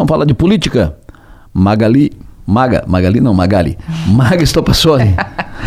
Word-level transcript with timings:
Vamos 0.00 0.08
falar 0.08 0.24
de 0.24 0.32
política? 0.32 0.94
Magali, 1.52 2.10
Maga, 2.46 2.82
Magali 2.86 3.20
não, 3.20 3.34
Magali. 3.34 3.76
Maga 4.08 4.46
Stopassoli. 4.46 5.14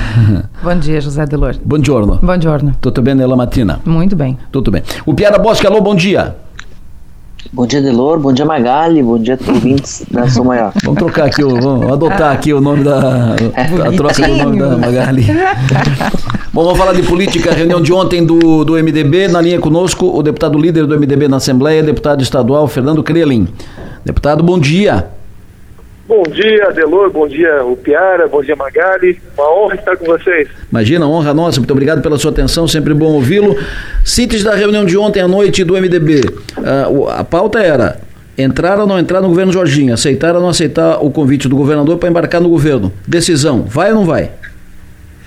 Bom 0.63 0.75
dia, 0.79 0.99
José 0.99 1.23
Delor. 1.27 1.55
Buongiorno. 1.63 2.17
Buongiorno. 2.19 2.73
Tutto 2.81 3.03
bene 3.03 3.21
nella 3.21 3.35
mattina? 3.35 3.79
Muito 3.85 4.15
bem. 4.15 4.35
Tudo 4.51 4.71
bem. 4.71 4.81
O 5.05 5.13
Piara 5.13 5.37
Bosque, 5.37 5.67
alô, 5.67 5.81
bom 5.81 5.93
dia. 5.93 6.35
Bom 7.51 7.67
dia, 7.67 7.79
Delor. 7.79 8.19
Bom 8.19 8.33
dia, 8.33 8.43
Magali. 8.43 9.03
Bom 9.03 9.19
dia, 9.19 9.37
ouvintes 9.47 10.03
da 10.09 10.27
Sou 10.27 10.43
Maior. 10.43 10.73
Vamos 10.83 10.97
trocar 10.97 11.25
aqui, 11.27 11.43
o- 11.43 11.61
vamos 11.61 11.91
adotar 11.91 12.31
aqui 12.33 12.51
o 12.55 12.59
nome 12.59 12.83
da. 12.83 13.35
A 13.35 13.91
troca 13.95 14.27
do 14.27 14.35
nome 14.35 14.57
da 14.57 14.77
Magali. 14.77 15.27
Bom, 16.51 16.63
vamos 16.63 16.79
falar 16.79 16.93
de 16.93 17.03
política. 17.03 17.51
Reunião 17.53 17.79
de 17.81 17.93
ontem 17.93 18.25
do, 18.25 18.63
do 18.65 18.73
MDB. 18.73 19.27
Na 19.27 19.41
linha 19.41 19.59
conosco, 19.59 20.07
o 20.07 20.23
deputado 20.23 20.57
líder 20.57 20.87
do 20.87 20.99
MDB 20.99 21.27
na 21.27 21.37
Assembleia, 21.37 21.83
deputado 21.83 22.23
estadual 22.23 22.67
Fernando 22.67 23.03
Krelin. 23.03 23.47
Deputado, 24.05 24.43
bom 24.43 24.59
dia. 24.59 25.05
Bom 26.05 26.23
dia, 26.23 26.67
Adelor, 26.67 27.09
bom 27.11 27.25
dia, 27.27 27.63
o 27.63 27.77
Piara, 27.77 28.27
bom 28.27 28.43
dia, 28.43 28.55
Magali. 28.57 29.21
Uma 29.37 29.49
honra 29.55 29.75
estar 29.75 29.95
com 29.95 30.05
vocês. 30.05 30.49
Imagina, 30.69 31.07
honra 31.07 31.33
nossa, 31.33 31.59
muito 31.61 31.71
obrigado 31.71 32.01
pela 32.01 32.17
sua 32.17 32.31
atenção, 32.31 32.67
sempre 32.67 32.93
bom 32.93 33.13
ouvi-lo. 33.13 33.55
Síntese 34.03 34.43
da 34.43 34.53
reunião 34.53 34.83
de 34.83 34.97
ontem 34.97 35.21
à 35.21 35.27
noite 35.29 35.63
do 35.63 35.77
MDB. 35.77 36.21
Ah, 36.57 36.89
o- 36.89 37.07
a 37.07 37.23
pauta 37.23 37.59
era 37.59 38.01
entrar 38.37 38.79
ou 38.79 38.85
não 38.85 38.99
entrar 38.99 39.21
no 39.21 39.29
governo 39.29 39.53
Jorginho, 39.53 39.93
aceitar 39.93 40.35
ou 40.35 40.41
não 40.41 40.49
aceitar 40.49 40.97
o 41.01 41.09
convite 41.09 41.47
do 41.47 41.55
governador 41.55 41.97
para 41.97 42.09
embarcar 42.09 42.41
no 42.41 42.49
governo. 42.49 42.91
Decisão, 43.07 43.61
vai 43.61 43.89
ou 43.91 43.95
não 43.95 44.05
vai? 44.05 44.29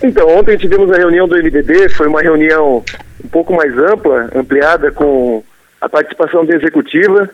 Então, 0.03 0.29
ontem 0.37 0.57
tivemos 0.57 0.91
a 0.91 0.97
reunião 0.97 1.27
do 1.27 1.35
MDB, 1.35 1.89
foi 1.89 2.07
uma 2.07 2.21
reunião 2.21 2.83
um 3.25 3.27
pouco 3.29 3.51
mais 3.51 3.75
ampla, 3.79 4.29
ampliada 4.35 4.91
com 4.91 5.41
a 5.81 5.89
participação 5.89 6.45
da 6.45 6.55
executiva, 6.55 7.27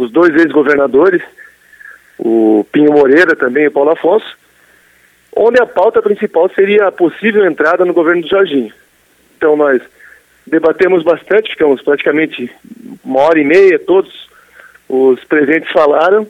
os 0.00 0.10
dois 0.10 0.34
ex-governadores, 0.34 1.22
o 2.18 2.66
Pinho 2.72 2.92
Moreira 2.92 3.36
também 3.36 3.64
e 3.64 3.68
o 3.68 3.70
Paulo 3.70 3.90
Afonso, 3.90 4.36
onde 5.36 5.60
a 5.60 5.66
pauta 5.66 6.02
principal 6.02 6.50
seria 6.50 6.86
a 6.86 6.92
possível 6.92 7.44
entrada 7.44 7.84
no 7.84 7.92
governo 7.92 8.22
do 8.22 8.28
Jorginho. 8.28 8.72
Então, 9.36 9.56
nós 9.56 9.80
debatemos 10.46 11.02
bastante, 11.02 11.50
ficamos 11.50 11.82
praticamente 11.82 12.50
uma 13.04 13.20
hora 13.20 13.38
e 13.38 13.44
meia, 13.44 13.78
todos 13.78 14.28
os 14.88 15.22
presentes 15.24 15.70
falaram, 15.70 16.26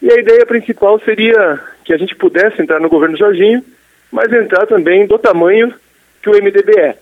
e 0.00 0.10
a 0.12 0.18
ideia 0.18 0.46
principal 0.46 1.00
seria 1.00 1.60
que 1.84 1.92
a 1.92 1.96
gente 1.96 2.14
pudesse 2.14 2.62
entrar 2.62 2.80
no 2.80 2.88
governo 2.88 3.16
Jorginho, 3.16 3.64
mas 4.12 4.32
entrar 4.32 4.66
também 4.66 5.06
do 5.06 5.18
tamanho 5.18 5.74
que 6.22 6.30
o 6.30 6.34
MDB 6.34 6.78
é. 6.78 6.96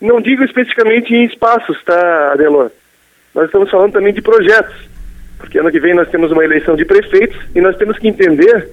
Não 0.00 0.20
digo 0.20 0.44
especificamente 0.44 1.14
em 1.14 1.24
espaços, 1.24 1.82
tá, 1.84 2.32
Adelor? 2.32 2.70
Nós 3.34 3.46
estamos 3.46 3.70
falando 3.70 3.92
também 3.92 4.12
de 4.12 4.22
projetos, 4.22 4.74
porque 5.38 5.58
ano 5.58 5.70
que 5.70 5.80
vem 5.80 5.94
nós 5.94 6.08
temos 6.08 6.30
uma 6.30 6.44
eleição 6.44 6.76
de 6.76 6.84
prefeitos 6.84 7.38
e 7.54 7.60
nós 7.60 7.76
temos 7.76 7.98
que 7.98 8.08
entender 8.08 8.68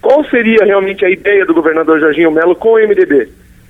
qual 0.00 0.24
seria 0.24 0.64
realmente 0.64 1.04
a 1.04 1.10
ideia 1.10 1.46
do 1.46 1.54
governador 1.54 2.00
Jorginho 2.00 2.30
Melo 2.30 2.56
com 2.56 2.70
o 2.70 2.78
MDB. 2.78 3.28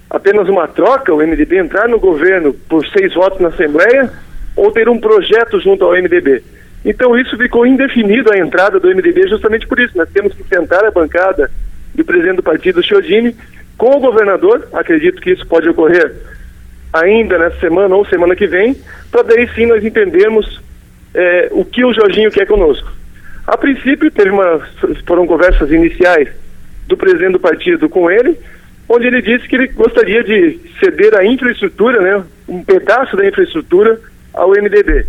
Apenas 0.09 0.49
uma 0.49 0.67
troca, 0.67 1.13
o 1.13 1.19
MDB 1.19 1.59
entrar 1.59 1.89
no 1.89 2.01
governo 2.01 2.53
por 2.69 2.87
seis 2.87 3.15
votos 3.15 3.41
na 3.41 3.49
Assembleia 3.49 4.11
ou 4.57 4.71
ter 4.71 4.89
um 4.89 4.99
projeto 4.99 5.61
junto 5.61 5.85
ao 5.85 5.93
MDB? 5.93 6.43
Então 6.85 7.17
isso 7.19 7.37
ficou 7.37 7.67
indefinido 7.67 8.33
a 8.33 8.39
entrada 8.39 8.81
do 8.81 8.89
MDB 8.89 9.29
justamente 9.29 9.67
por 9.67 9.79
isso. 9.79 9.97
Nós 9.97 10.09
temos 10.11 10.35
que 10.35 10.43
sentar 10.45 10.85
a 10.85 10.91
bancada 10.91 11.51
do 11.95 12.05
presidente 12.05 12.37
do 12.37 12.43
partido, 12.43 12.83
Chiodini, 12.83 13.37
com 13.77 13.97
o 13.97 14.01
governador, 14.01 14.69
acredito 14.73 15.21
que 15.21 15.31
isso 15.31 15.47
pode 15.47 15.69
ocorrer 15.69 16.13
ainda 16.93 17.39
nessa 17.39 17.59
semana 17.59 17.95
ou 17.95 18.05
semana 18.05 18.37
que 18.37 18.47
vem, 18.47 18.77
para 19.11 19.23
daí 19.23 19.49
sim 19.55 19.67
nós 19.67 19.85
entendermos 19.85 20.61
eh, 21.15 21.49
o 21.53 21.65
que 21.65 21.85
o 21.85 21.93
Jorginho 21.93 22.31
quer 22.31 22.47
conosco. 22.47 22.91
A 23.47 23.57
princípio, 23.57 24.11
teve 24.11 24.31
uma, 24.31 24.61
foram 25.07 25.27
conversas 25.27 25.71
iniciais 25.71 26.29
do 26.87 26.97
presidente 26.97 27.33
do 27.33 27.41
partido 27.41 27.89
com 27.89 28.11
ele, 28.11 28.37
onde 28.89 29.07
ele 29.07 29.23
disse 29.23 29.49
que 29.49 29.57
ele 29.57 29.69
gostaria 29.69 30.23
de 30.23 30.59
ceder 30.79 31.15
a 31.15 31.25
infraestrutura, 31.25 32.01
né, 32.01 32.25
um 32.49 32.63
pedaço 32.63 33.17
da 33.17 33.27
infraestrutura 33.27 33.99
ao 34.35 34.51
MDB. 34.51 35.07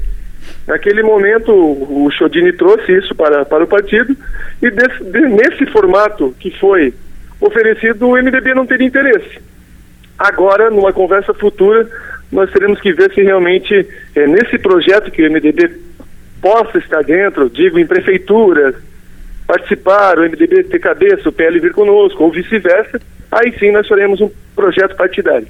Naquele 0.68 1.04
momento, 1.04 1.52
o 1.54 2.10
Chodini 2.12 2.54
trouxe 2.54 2.92
isso 2.98 3.14
para, 3.16 3.46
para 3.46 3.64
o 3.64 3.68
partido 3.68 4.16
e 4.62 4.70
desse- 4.72 5.04
de- 5.04 5.28
nesse 5.28 5.66
formato 5.68 6.36
que 6.40 6.52
foi 6.60 6.94
oferecido, 7.40 8.08
o 8.08 8.18
MDB 8.18 8.54
não 8.54 8.66
teria 8.66 8.88
interesse. 8.88 9.40
Agora, 10.18 10.70
numa 10.70 10.94
conversa 10.94 11.34
futura, 11.34 11.88
nós 12.32 12.50
teremos 12.52 12.80
que 12.80 12.94
ver 12.94 13.12
se 13.14 13.22
realmente 13.22 13.86
é 14.16 14.28
nesse 14.28 14.58
projeto 14.58 15.12
que 15.12 15.22
o 15.22 15.26
MDB 15.26 15.70
possa 16.44 16.78
estar 16.78 17.02
dentro, 17.02 17.50
digo, 17.50 17.80
em 17.80 17.88
prefeituras, 17.88 18.76
participar, 19.48 20.20
o 20.20 20.24
MDB 20.24 20.66
ter 20.66 20.80
cabeça, 20.80 21.30
o 21.30 21.32
PL 21.32 21.58
vir 21.58 21.72
conosco, 21.72 22.22
ou 22.22 22.30
vice-versa, 22.30 23.00
aí 23.32 23.54
sim 23.58 23.72
nós 23.72 23.88
faremos 23.88 24.20
um 24.20 24.30
projeto 24.54 24.94
partidário. 24.98 25.48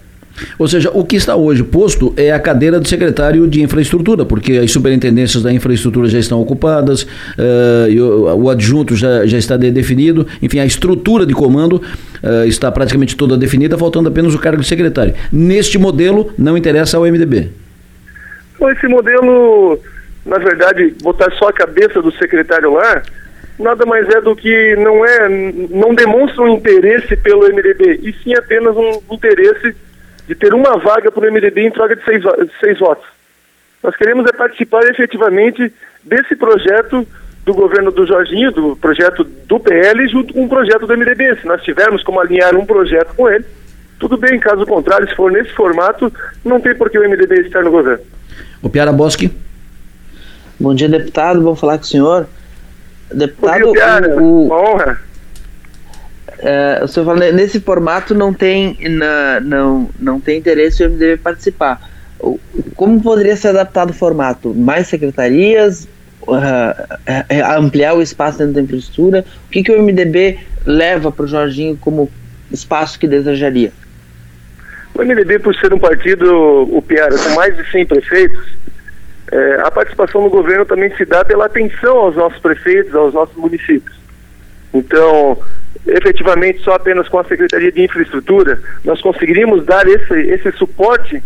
Ou 0.57 0.67
seja, 0.67 0.89
o 0.93 1.03
que 1.03 1.15
está 1.15 1.35
hoje 1.35 1.63
posto 1.63 2.13
é 2.15 2.31
a 2.31 2.39
cadeira 2.39 2.79
de 2.79 2.87
secretário 2.89 3.47
de 3.47 3.61
infraestrutura, 3.61 4.23
porque 4.25 4.53
as 4.53 4.71
superintendências 4.71 5.41
da 5.43 5.51
infraestrutura 5.51 6.07
já 6.07 6.19
estão 6.19 6.39
ocupadas, 6.39 7.07
e 7.89 7.99
o, 7.99 8.49
adjunto 8.49 8.95
já, 8.95 9.25
já 9.25 9.37
está 9.37 9.57
de- 9.57 9.71
definido, 9.71 10.27
enfim, 10.41 10.59
a 10.59 10.65
estrutura 10.65 11.25
de 11.25 11.33
comando 11.33 11.81
eh, 12.23 12.47
está 12.47 12.71
praticamente 12.71 13.15
toda 13.15 13.37
definida, 13.37 13.77
faltando 13.77 14.09
apenas 14.09 14.33
o 14.33 14.39
cargo 14.39 14.61
de 14.61 14.67
secretário. 14.67 15.13
Neste 15.31 15.77
modelo, 15.77 16.31
não 16.37 16.57
interessa 16.57 16.97
ao 16.97 17.03
MDB. 17.03 17.49
Então, 18.55 18.71
esse 18.71 18.87
modelo, 18.87 19.79
na 20.25 20.37
verdade, 20.37 20.95
botar 21.01 21.31
só 21.33 21.49
a 21.49 21.53
cabeça 21.53 22.01
do 22.01 22.11
secretário 22.13 22.73
lá, 22.73 23.03
nada 23.59 23.85
mais 23.85 24.07
é 24.09 24.21
do 24.21 24.35
que 24.35 24.75
não 24.77 25.05
é, 25.05 25.29
não 25.69 25.93
demonstra 25.93 26.43
um 26.43 26.55
interesse 26.55 27.15
pelo 27.17 27.47
MDB, 27.47 27.99
e 28.03 28.13
sim 28.23 28.33
apenas 28.35 28.75
um 28.75 29.01
interesse 29.11 29.75
de 30.27 30.35
ter 30.35 30.53
uma 30.53 30.77
vaga 30.77 31.11
para 31.11 31.27
o 31.27 31.31
MDB 31.31 31.67
em 31.67 31.71
troca 31.71 31.95
de 31.95 32.03
seis, 32.05 32.23
seis 32.59 32.79
votos. 32.79 33.05
Nós 33.83 33.95
queremos 33.97 34.25
é 34.25 34.31
participar 34.31 34.83
efetivamente 34.83 35.71
desse 36.03 36.35
projeto 36.35 37.05
do 37.45 37.53
governo 37.53 37.91
do 37.91 38.07
Jorginho, 38.07 38.51
do 38.51 38.75
projeto 38.77 39.25
do 39.25 39.59
PL, 39.59 40.07
junto 40.07 40.33
com 40.33 40.45
o 40.45 40.49
projeto 40.49 40.87
do 40.87 40.97
MDB. 40.97 41.35
Se 41.41 41.45
nós 41.45 41.61
tivermos 41.61 42.01
como 42.03 42.21
alinhar 42.21 42.55
um 42.55 42.65
projeto 42.65 43.13
com 43.15 43.29
ele, 43.29 43.43
tudo 43.99 44.17
bem, 44.17 44.39
caso 44.39 44.65
contrário, 44.65 45.07
se 45.09 45.15
for 45.15 45.29
nesse 45.29 45.51
formato, 45.51 46.11
não 46.45 46.61
tem 46.61 46.73
por 46.73 46.89
que 46.89 46.97
o 46.97 47.09
MDB 47.09 47.41
estar 47.41 47.63
no 47.63 47.71
governo. 47.71 48.03
O 48.61 48.69
Piara 48.69 48.93
Bosque, 48.93 49.29
Bom 50.63 50.73
dia, 50.73 50.87
deputado. 50.87 51.43
Vamos 51.43 51.59
falar 51.59 51.77
com 51.77 51.83
o 51.83 51.87
senhor. 51.87 52.27
Bom 53.11 53.17
Deputado, 53.17 53.63
dia, 53.63 53.71
Piara. 53.73 54.15
o, 54.23 54.45
Uma 54.45 54.61
honra. 54.61 55.01
é, 56.39 56.79
o 56.81 56.87
senhor 56.87 57.05
fala, 57.05 57.31
nesse 57.33 57.59
formato 57.59 58.15
não 58.15 58.33
tem, 58.33 58.77
na- 58.89 59.41
não, 59.41 59.89
não 59.99 60.21
tem 60.21 60.39
interesse 60.39 60.81
o 60.81 60.89
MDB 60.89 61.17
participar. 61.17 61.81
O- 62.17 62.39
Como 62.77 63.01
poderia 63.03 63.35
ser 63.35 63.49
adaptado 63.49 63.89
o 63.89 63.93
formato? 63.93 64.53
Mais 64.55 64.87
secretarias? 64.87 65.85
é, 67.29 67.41
ampliar 67.57 67.93
o 67.95 68.01
espaço 68.01 68.37
dentro 68.37 68.53
da 68.53 68.61
infraestrutura? 68.61 69.25
O 69.47 69.49
que, 69.51 69.61
que 69.61 69.69
o 69.73 69.77
MDB 69.83 70.39
leva 70.65 71.11
para 71.11 71.25
o 71.25 71.27
Jorginho 71.27 71.75
como 71.75 72.09
espaço 72.49 72.97
que 72.97 73.05
desejaria? 73.09 73.73
O 74.95 75.01
MDB, 75.03 75.39
por 75.39 75.53
ser 75.55 75.73
um 75.73 75.79
partido, 75.79 76.25
o 76.73 76.81
Piara, 76.81 77.17
com 77.17 77.29
mais 77.35 77.57
de 77.57 77.69
100 77.69 77.85
prefeitos, 77.87 78.39
eh, 79.33 79.61
a 79.65 79.71
participação 79.71 80.21
no 80.21 80.29
governo 80.29 80.63
também 80.63 80.95
se 80.95 81.03
dá 81.05 81.25
pela 81.25 81.47
atenção 81.47 81.97
aos 81.97 82.15
nossos 82.15 82.37
prefeitos, 82.39 82.93
aos 82.93 83.15
nossos 83.15 83.35
municípios. 83.35 83.97
Então, 84.71 85.39
efetivamente, 85.87 86.59
só 86.59 86.73
apenas 86.75 87.09
com 87.09 87.17
a 87.17 87.23
Secretaria 87.23 87.71
de 87.71 87.81
Infraestrutura, 87.83 88.61
nós 88.85 89.01
conseguiríamos 89.01 89.65
dar 89.65 89.87
esse, 89.87 90.13
esse 90.13 90.51
suporte 90.51 91.23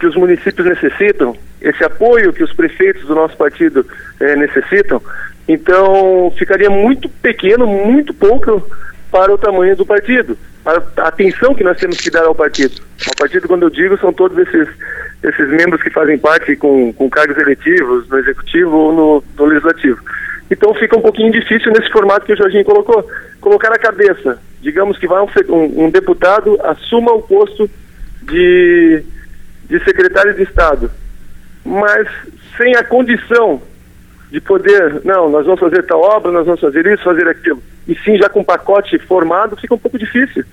que 0.00 0.06
os 0.06 0.16
municípios 0.16 0.66
necessitam, 0.66 1.36
esse 1.60 1.84
apoio 1.84 2.32
que 2.32 2.42
os 2.42 2.52
prefeitos 2.52 3.06
do 3.06 3.14
nosso 3.14 3.36
partido 3.36 3.86
eh, 4.18 4.34
necessitam. 4.34 5.00
Então, 5.46 6.32
ficaria 6.36 6.68
muito 6.68 7.08
pequeno, 7.08 7.68
muito 7.68 8.12
pouco 8.12 8.68
para 9.12 9.32
o 9.32 9.38
tamanho 9.38 9.76
do 9.76 9.86
partido, 9.86 10.36
para 10.64 10.82
a 10.96 11.08
atenção 11.08 11.54
que 11.54 11.62
nós 11.62 11.78
temos 11.78 11.98
que 11.98 12.10
dar 12.10 12.24
ao 12.24 12.34
partido. 12.34 12.82
Ao 13.06 13.14
partido, 13.16 13.46
quando 13.46 13.62
eu 13.62 13.70
digo, 13.70 13.96
são 13.98 14.12
todos 14.12 14.36
esses, 14.38 14.68
esses 15.24 15.48
membros 15.48 15.82
que 15.82 15.90
fazem 15.90 16.18
parte 16.18 16.54
com, 16.56 16.92
com 16.92 17.08
cargos 17.08 17.36
eletivos 17.38 18.06
no 18.08 18.18
executivo 18.18 18.76
ou 18.76 18.92
no, 18.92 19.24
no 19.38 19.44
legislativo. 19.46 19.98
Então 20.50 20.74
fica 20.74 20.98
um 20.98 21.00
pouquinho 21.00 21.32
difícil 21.32 21.72
nesse 21.72 21.90
formato 21.90 22.26
que 22.26 22.34
o 22.34 22.36
Jorginho 22.36 22.64
colocou. 22.64 23.08
Colocar 23.40 23.72
a 23.72 23.78
cabeça, 23.78 24.38
digamos 24.60 24.98
que 24.98 25.06
vai 25.06 25.22
um, 25.22 25.84
um 25.84 25.90
deputado 25.90 26.58
assuma 26.62 27.12
o 27.12 27.22
posto 27.22 27.68
de, 28.22 29.02
de 29.68 29.84
secretário 29.84 30.34
de 30.34 30.42
Estado, 30.42 30.90
mas 31.64 32.06
sem 32.56 32.76
a 32.76 32.84
condição 32.84 33.62
de 34.30 34.40
poder, 34.40 35.00
não, 35.04 35.30
nós 35.30 35.46
vamos 35.46 35.60
fazer 35.60 35.84
tal 35.84 36.00
obra, 36.00 36.32
nós 36.32 36.44
vamos 36.44 36.60
fazer 36.60 36.86
isso, 36.86 37.02
fazer 37.02 37.26
aquilo, 37.28 37.62
e 37.88 37.94
sim 38.00 38.18
já 38.18 38.28
com 38.28 38.40
um 38.40 38.44
pacote 38.44 38.98
formado, 38.98 39.56
fica 39.56 39.74
um 39.74 39.78
pouco 39.78 39.98
difícil. 39.98 40.44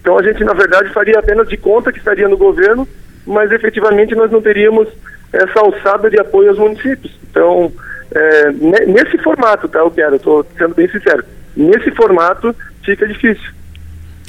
Então 0.00 0.18
a 0.18 0.22
gente, 0.22 0.42
na 0.44 0.52
verdade, 0.52 0.92
faria 0.92 1.18
apenas 1.18 1.48
de 1.48 1.56
conta 1.56 1.92
que 1.92 1.98
estaria 1.98 2.28
no 2.28 2.36
governo, 2.36 2.86
mas 3.26 3.50
efetivamente 3.50 4.14
nós 4.14 4.30
não 4.30 4.40
teríamos 4.40 4.88
essa 5.32 5.60
alçada 5.60 6.08
de 6.08 6.18
apoio 6.18 6.50
aos 6.50 6.58
municípios. 6.58 7.12
Então, 7.30 7.72
é, 8.14 8.52
nesse 8.86 9.18
formato, 9.18 9.68
tá, 9.68 9.80
eu 9.80 9.90
quero, 9.90 10.16
estou 10.16 10.46
sendo 10.56 10.74
bem 10.74 10.88
sincero, 10.88 11.24
nesse 11.56 11.90
formato 11.90 12.54
fica 12.84 13.06
difícil. 13.06 13.50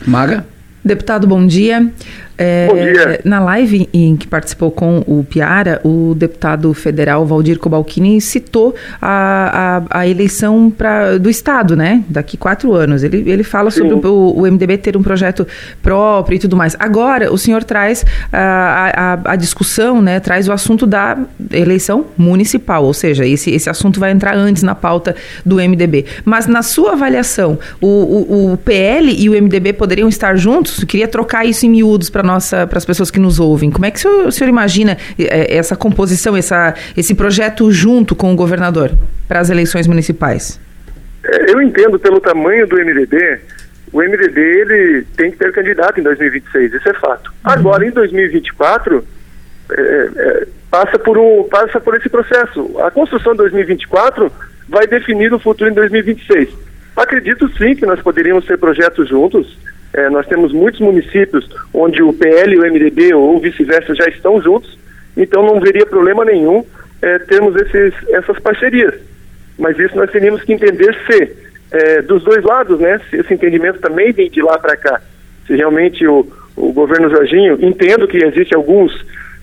Maga? 0.06 0.46
Deputado, 0.84 1.28
bom 1.28 1.46
dia. 1.46 1.92
É, 2.38 3.20
na 3.24 3.40
live 3.40 3.90
em 3.92 4.16
que 4.16 4.28
participou 4.28 4.70
com 4.70 5.04
o 5.08 5.24
Piara, 5.24 5.82
o 5.84 6.14
deputado 6.16 6.72
federal 6.74 7.26
Valdir 7.26 7.58
Cobalcini 7.58 8.22
citou 8.22 8.76
a, 9.02 9.82
a, 9.92 10.02
a 10.02 10.08
eleição 10.08 10.70
pra, 10.70 11.18
do 11.18 11.30
Estado, 11.30 11.76
né? 11.76 12.04
Daqui 12.08 12.38
quatro 12.38 12.74
anos. 12.74 13.04
Ele, 13.04 13.30
ele 13.30 13.44
fala 13.44 13.72
Sim. 13.72 13.90
sobre 13.90 14.08
o, 14.08 14.34
o, 14.38 14.42
MDB 14.44 14.78
ter 14.78 14.96
um 14.96 15.02
projeto 15.02 15.48
próprio 15.82 16.36
e 16.36 16.40
tudo 16.40 16.56
mais. 16.56 16.76
Agora, 16.78 17.34
o 17.34 17.38
senhor 17.38 17.64
traz 17.64 18.06
a, 18.32 19.16
a, 19.26 19.32
a, 19.32 19.36
discussão, 19.36 20.00
né? 20.02 20.20
Traz 20.20 20.48
o 20.48 20.52
assunto 20.52 20.86
da 20.86 21.18
eleição 21.52 22.06
municipal, 22.16 22.84
ou 22.84 22.94
seja, 22.94 23.26
esse, 23.26 23.50
esse 23.50 23.70
assunto 23.70 24.00
vai 24.00 24.12
entrar 24.12 24.36
antes 24.36 24.62
na 24.62 24.76
pauta 24.76 25.16
do 25.44 25.56
MDB. 25.56 26.06
Mas, 26.24 26.46
na 26.46 26.62
sua 26.62 26.92
avaliação, 26.92 27.58
o, 27.82 27.88
o, 27.88 28.54
o 28.54 28.58
PL 28.58 29.16
e 29.18 29.28
o 29.28 29.42
MDB 29.42 29.74
poderiam 29.74 30.08
estar 30.08 30.36
juntos? 30.38 30.82
Eu 30.82 30.88
queria 30.88 31.08
trocar 31.08 31.46
isso 31.46 31.66
em 31.66 31.70
miúdos 31.70 32.10
para 32.10 32.27
nossa, 32.28 32.68
para 32.68 32.78
as 32.78 32.86
pessoas 32.86 33.10
que 33.10 33.20
nos 33.20 33.40
ouvem. 33.40 33.72
Como 33.72 33.86
é 33.86 33.92
que 33.92 33.98
o 33.98 34.02
senhor, 34.02 34.28
o 34.28 34.32
senhor 34.32 34.50
imagina 34.50 34.98
é, 35.18 35.56
essa 35.56 35.76
composição, 35.76 36.36
essa, 36.36 36.76
esse 36.96 37.16
projeto 37.16 37.72
junto 37.72 38.16
com 38.16 38.32
o 38.32 38.36
governador 38.36 38.92
para 39.28 39.40
as 39.40 39.50
eleições 39.50 39.88
municipais? 39.88 40.60
É, 41.24 41.52
eu 41.52 41.62
entendo 41.62 41.98
pelo 41.98 42.20
tamanho 42.20 42.68
do 42.68 42.76
MDB, 42.76 43.40
o 43.92 44.00
MDB 44.00 44.42
ele 44.42 45.08
tem 45.16 45.32
que 45.32 45.38
ter 45.38 45.52
candidato 45.52 46.00
em 46.00 46.04
2026, 46.04 46.74
isso 46.74 46.90
é 46.90 46.94
fato. 46.94 47.30
Uhum. 47.30 47.52
Agora, 47.52 47.86
em 47.86 47.92
2024, 47.92 49.04
é, 49.72 49.82
é, 50.16 50.48
passa, 50.70 51.00
por 51.00 51.18
um, 51.18 51.44
passa 51.50 51.80
por 51.80 51.96
esse 51.96 52.10
processo. 52.10 52.80
A 52.82 52.92
construção 52.92 53.32
de 53.32 53.40
2024 53.40 54.32
vai 54.68 54.86
definir 54.86 55.34
o 55.34 55.40
futuro 55.40 55.70
em 55.70 55.74
2026. 55.74 56.50
Acredito 56.96 57.48
sim 57.58 57.76
que 57.76 57.86
nós 57.86 58.02
poderíamos 58.02 58.46
ter 58.46 58.58
projetos 58.58 59.08
juntos, 59.08 59.58
é, 59.94 60.10
nós 60.10 60.28
temos 60.28 60.52
muitos 60.54 60.80
municípios 60.80 61.48
onde 61.74 62.02
o 62.04 62.14
PL 62.14 62.54
e 62.54 62.60
o 62.60 62.66
MDB 62.72 63.14
ou 63.14 63.40
vice-versa 63.40 63.96
já 63.96 64.08
estão 64.08 64.42
juntos, 64.42 64.78
então 65.16 65.44
não 65.44 65.60
veria 65.60 65.86
problema 65.86 66.24
nenhum 66.26 66.64
é, 67.02 67.20
termos 67.20 67.56
esses, 67.56 67.94
essas 68.10 68.40
parcerias. 68.40 68.94
Mas 69.58 69.78
isso 69.80 69.96
nós 69.96 70.12
teríamos 70.12 70.44
que 70.44 70.54
entender 70.54 70.96
se, 71.08 71.36
é, 71.72 72.02
dos 72.02 72.24
dois 72.24 72.44
lados, 72.44 72.80
né, 72.80 73.00
se 73.10 73.18
esse 73.18 73.34
entendimento 73.34 73.80
também 73.80 74.12
vem 74.12 74.30
de 74.30 74.42
lá 74.42 74.58
para 74.58 74.78
cá. 74.78 75.02
Se 75.48 75.56
realmente 75.56 76.06
o, 76.06 76.28
o 76.56 76.72
governo 76.72 77.10
Jorginho, 77.10 77.58
entendo 77.62 78.08
que 78.08 78.18
existe 78.18 78.54
alguns 78.54 78.94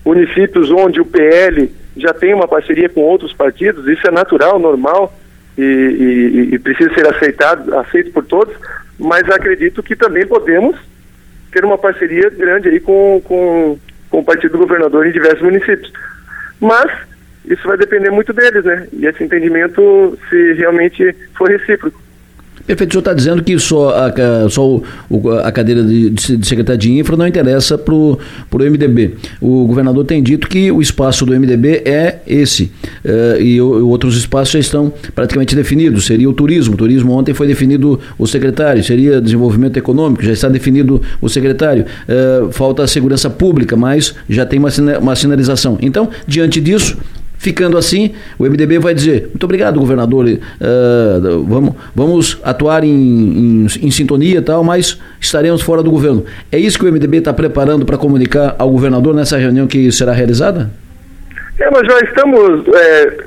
municípios 0.04 0.70
onde 0.70 1.00
o 1.00 1.04
PL 1.04 1.70
já 1.96 2.12
tem 2.12 2.34
uma 2.34 2.46
parceria 2.46 2.88
com 2.88 3.00
outros 3.00 3.32
partidos, 3.32 3.88
isso 3.88 4.06
é 4.06 4.10
natural, 4.10 4.58
normal 4.58 5.16
e, 5.56 5.62
e, 5.62 6.54
e 6.54 6.58
precisa 6.58 6.92
ser 6.92 7.06
aceitado, 7.06 7.74
aceito 7.78 8.10
por 8.12 8.24
todos, 8.24 8.54
mas 8.98 9.28
acredito 9.28 9.82
que 9.82 9.96
também 9.96 10.26
podemos 10.26 10.76
ter 11.52 11.64
uma 11.64 11.78
parceria 11.78 12.30
grande 12.30 12.68
aí 12.68 12.80
com, 12.80 13.20
com, 13.24 13.78
com 14.10 14.18
o 14.18 14.24
partido 14.24 14.52
do 14.52 14.58
governador 14.58 15.06
em 15.06 15.12
diversos 15.12 15.42
municípios. 15.42 15.92
Mas 16.60 16.90
isso 17.44 17.66
vai 17.66 17.76
depender 17.76 18.10
muito 18.10 18.32
deles, 18.32 18.64
né? 18.64 18.88
E 18.92 19.06
esse 19.06 19.22
entendimento 19.22 20.18
se 20.28 20.52
realmente 20.54 21.14
for 21.36 21.48
recíproco. 21.48 22.03
Perfeito, 22.66 22.90
o 22.90 22.92
senhor 22.94 23.00
está 23.00 23.12
dizendo 23.12 23.42
que 23.42 23.58
só 23.58 23.90
a, 23.90 24.48
só 24.48 24.80
o, 25.10 25.30
a 25.42 25.52
cadeira 25.52 25.82
de, 25.82 26.08
de, 26.08 26.46
secretário 26.46 26.80
de 26.80 26.92
infra 26.92 27.14
não 27.14 27.26
interessa 27.26 27.76
para 27.76 27.94
o 27.94 28.18
MDB. 28.52 29.16
O 29.38 29.66
governador 29.66 30.04
tem 30.06 30.22
dito 30.22 30.48
que 30.48 30.72
o 30.72 30.80
espaço 30.80 31.26
do 31.26 31.38
MDB 31.38 31.82
é 31.84 32.20
esse. 32.26 32.72
Uh, 33.04 33.40
e, 33.40 33.60
outros 33.60 34.16
espaços 34.16 34.52
já 34.52 34.58
estão 34.58 34.90
praticamente 35.14 35.54
definidos. 35.54 36.06
Seria 36.06 36.28
o 36.28 36.32
turismo. 36.32 36.74
O 36.74 36.76
turismo 36.76 37.12
ontem 37.12 37.34
foi 37.34 37.46
definido 37.46 38.00
o 38.18 38.26
secretário. 38.26 38.82
Seria 38.82 39.20
desenvolvimento 39.20 39.76
econômico, 39.76 40.24
já 40.24 40.32
está 40.32 40.48
definido 40.48 41.02
o 41.20 41.28
secretário. 41.28 41.84
Uh, 42.08 42.50
falta 42.50 42.82
a 42.82 42.86
segurança 42.86 43.28
pública, 43.28 43.76
mas 43.76 44.14
já 44.26 44.46
tem 44.46 44.58
uma, 44.58 44.70
uma 45.00 45.14
sinalização. 45.14 45.76
Então, 45.82 46.08
diante 46.26 46.62
disso, 46.62 46.96
Ficando 47.44 47.76
assim, 47.76 48.14
o 48.38 48.44
MDB 48.44 48.78
vai 48.78 48.94
dizer: 48.94 49.24
muito 49.24 49.44
obrigado, 49.44 49.78
governador, 49.78 50.24
uh, 50.24 51.44
vamos, 51.44 51.74
vamos 51.94 52.40
atuar 52.42 52.82
em, 52.82 52.88
em, 52.88 53.66
em 53.82 53.90
sintonia 53.90 54.38
e 54.38 54.40
tal, 54.40 54.64
mas 54.64 54.98
estaremos 55.20 55.60
fora 55.60 55.82
do 55.82 55.90
governo. 55.90 56.24
É 56.50 56.58
isso 56.58 56.78
que 56.78 56.86
o 56.86 56.90
MDB 56.90 57.18
está 57.18 57.34
preparando 57.34 57.84
para 57.84 57.98
comunicar 57.98 58.56
ao 58.58 58.70
governador 58.70 59.14
nessa 59.14 59.36
reunião 59.36 59.66
que 59.66 59.92
será 59.92 60.12
realizada? 60.12 60.70
É, 61.60 61.70
nós 61.70 61.86
já 61.86 61.98
estamos. 62.00 62.66
É, 62.66 63.24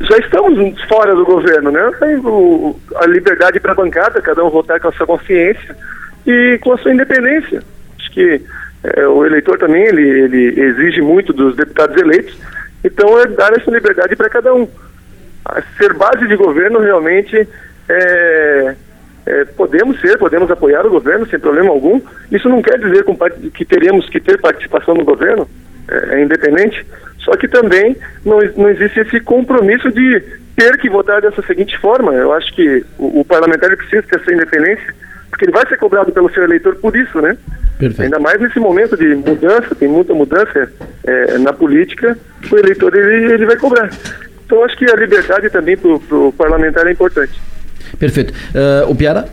já 0.00 0.16
estamos 0.16 0.82
fora 0.84 1.14
do 1.14 1.26
governo, 1.26 1.70
né? 1.70 1.90
O, 2.24 2.74
a 2.96 3.06
liberdade 3.06 3.60
para 3.60 3.72
a 3.72 3.74
bancada, 3.74 4.22
cada 4.22 4.42
um 4.42 4.48
votar 4.48 4.80
com 4.80 4.88
a 4.88 4.92
sua 4.92 5.06
consciência 5.06 5.76
e 6.26 6.58
com 6.62 6.72
a 6.72 6.78
sua 6.78 6.94
independência. 6.94 7.62
Acho 7.98 8.12
que 8.12 8.40
é, 8.82 9.06
o 9.06 9.26
eleitor 9.26 9.58
também 9.58 9.82
ele, 9.82 10.08
ele 10.08 10.58
exige 10.58 11.02
muito 11.02 11.34
dos 11.34 11.54
deputados 11.54 12.00
eleitos 12.00 12.34
então 12.84 13.20
é 13.20 13.26
dar 13.26 13.52
essa 13.52 13.70
liberdade 13.70 14.14
para 14.16 14.30
cada 14.30 14.54
um. 14.54 14.68
ser 15.76 15.92
base 15.94 16.26
de 16.26 16.36
governo 16.36 16.78
realmente 16.80 17.48
é, 17.88 18.74
é, 19.26 19.44
podemos 19.44 20.00
ser, 20.00 20.18
podemos 20.18 20.50
apoiar 20.50 20.86
o 20.86 20.90
governo 20.90 21.26
sem 21.26 21.38
problema 21.38 21.70
algum. 21.70 22.00
Isso 22.30 22.48
não 22.48 22.62
quer 22.62 22.78
dizer 22.78 23.04
que 23.52 23.64
teremos 23.64 24.08
que 24.08 24.20
ter 24.20 24.40
participação 24.40 24.94
no 24.94 25.04
governo, 25.04 25.48
é, 25.88 26.16
é 26.16 26.22
independente. 26.22 26.86
Só 27.18 27.36
que 27.36 27.48
também 27.48 27.96
não, 28.24 28.38
não 28.56 28.70
existe 28.70 29.00
esse 29.00 29.20
compromisso 29.20 29.90
de 29.90 30.22
ter 30.56 30.78
que 30.78 30.88
votar 30.88 31.20
dessa 31.20 31.42
seguinte 31.42 31.76
forma. 31.78 32.12
Eu 32.14 32.32
acho 32.32 32.54
que 32.54 32.84
o, 32.98 33.20
o 33.20 33.24
parlamentar 33.24 33.76
precisa 33.76 34.02
ter 34.02 34.20
essa 34.20 34.32
independência, 34.32 34.94
porque 35.38 35.44
ele 35.44 35.52
vai 35.52 35.68
ser 35.68 35.76
cobrado 35.78 36.10
pelo 36.10 36.28
seu 36.32 36.42
eleitor 36.42 36.74
por 36.76 36.96
isso, 36.96 37.20
né? 37.22 37.36
Perfeito. 37.78 38.02
Ainda 38.02 38.18
mais 38.18 38.40
nesse 38.40 38.58
momento 38.58 38.96
de 38.96 39.14
mudança, 39.14 39.72
tem 39.76 39.86
muita 39.86 40.12
mudança 40.12 40.68
é, 41.04 41.38
na 41.38 41.52
política, 41.52 42.18
o 42.50 42.56
eleitor 42.58 42.92
ele, 42.96 43.34
ele 43.34 43.46
vai 43.46 43.56
cobrar. 43.56 43.88
Então 44.44 44.64
acho 44.64 44.76
que 44.76 44.90
a 44.90 44.96
liberdade 44.96 45.48
também 45.48 45.76
para 45.76 46.16
o 46.16 46.32
parlamentar 46.32 46.88
é 46.88 46.90
importante. 46.90 47.40
Perfeito. 48.00 48.32
Uh, 48.32 48.90
o 48.90 48.96
Piara? 48.96 49.28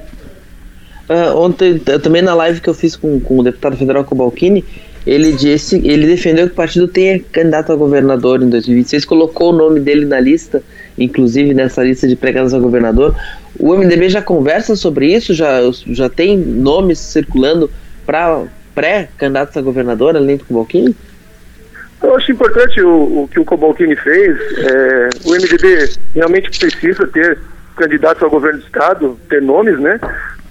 Uh, 1.10 1.38
ontem, 1.38 1.80
também 1.80 2.22
na 2.22 2.36
live 2.36 2.62
que 2.62 2.70
eu 2.70 2.74
fiz 2.76 2.96
com, 2.96 3.20
com 3.20 3.40
o 3.40 3.44
deputado 3.44 3.76
federal 3.76 4.04
Cobalcini, 4.04 4.64
ele 5.06 5.34
disse, 5.34 5.76
ele 5.88 6.08
defendeu 6.08 6.48
que 6.48 6.54
o 6.54 6.56
partido 6.56 6.88
tenha 6.88 7.20
candidato 7.20 7.72
a 7.72 7.76
governador 7.76 8.42
em 8.42 8.50
2026, 8.50 9.06
colocou 9.06 9.54
o 9.54 9.56
nome 9.56 9.80
dele 9.80 10.06
na 10.06 10.20
lista, 10.20 10.64
inclusive 10.98 11.54
nessa 11.54 11.84
lista 11.84 12.08
de 12.08 12.16
pregados 12.16 12.54
a 12.54 12.60
governador. 12.60 13.16
O 13.60 13.76
MDB 13.76 14.10
já 14.10 14.22
conversa 14.22 14.76
sobre 14.76 15.14
isso, 15.14 15.34
já, 15.34 15.60
já 15.88 16.10
tem 16.10 16.38
nomes 16.38 16.98
circulando 16.98 17.70
para 18.06 18.44
pré-candidatos 18.74 19.56
a 19.56 19.62
governador, 19.62 20.16
além 20.16 20.38
do 20.38 20.46
Cobalcini? 20.46 20.96
Eu 22.02 22.16
acho 22.16 22.32
importante 22.32 22.82
o, 22.82 23.24
o 23.24 23.30
que 23.32 23.40
o 23.40 23.46
Cobalcini 23.46 23.96
fez. 23.96 24.38
É, 24.58 25.10
o 25.24 25.32
MDB 25.32 25.90
realmente 26.14 26.60
precisa 26.60 27.08
ter 27.08 27.40
candidatos 27.76 28.24
ao 28.24 28.30
governo 28.30 28.60
do 28.60 28.66
Estado, 28.66 29.20
ter 29.30 29.42
nomes, 29.42 29.80
né? 29.80 30.00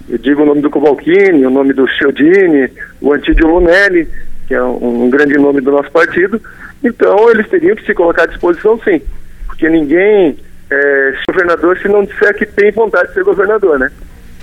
Eu 0.07 0.17
digo 0.17 0.43
o 0.43 0.45
nome 0.45 0.61
do 0.61 0.69
Cobalcini, 0.69 1.45
o 1.45 1.49
nome 1.49 1.73
do 1.73 1.87
Chiodini, 1.87 2.69
o 3.01 3.13
Antídio 3.13 3.47
Lunelli, 3.47 4.07
que 4.47 4.53
é 4.53 4.63
um, 4.63 5.05
um, 5.05 5.09
grande 5.09 5.37
nome 5.37 5.61
do 5.61 5.71
nosso 5.71 5.91
partido. 5.91 6.41
Então, 6.83 7.29
eles 7.29 7.47
teriam 7.49 7.75
que 7.75 7.85
se 7.85 7.93
colocar 7.93 8.23
à 8.23 8.27
disposição, 8.27 8.79
sim. 8.83 9.01
Porque 9.47 9.67
ninguém 9.69 10.37
é 10.69 11.13
governador 11.27 11.77
se 11.79 11.87
não 11.87 12.03
disser 12.03 12.35
que 12.35 12.45
tem 12.45 12.71
vontade 12.71 13.09
de 13.09 13.13
ser 13.13 13.23
governador, 13.23 13.79
né? 13.79 13.91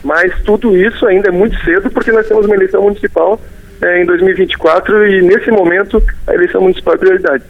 Mas 0.04 0.32
tudo 0.42 0.76
isso 0.76 1.06
ainda 1.06 1.28
é 1.28 1.32
muito 1.32 1.56
cedo, 1.64 1.90
porque 1.90 2.10
nós 2.10 2.26
temos 2.26 2.46
uma 2.46 2.54
eleição 2.54 2.82
municipal 2.82 3.40
é, 3.80 4.02
em 4.02 4.06
2024 4.06 5.06
e, 5.06 5.22
nesse 5.22 5.50
momento, 5.50 6.02
a 6.26 6.34
eleição 6.34 6.60
municipal 6.60 6.94
é 6.94 6.98
prioridade. 6.98 7.44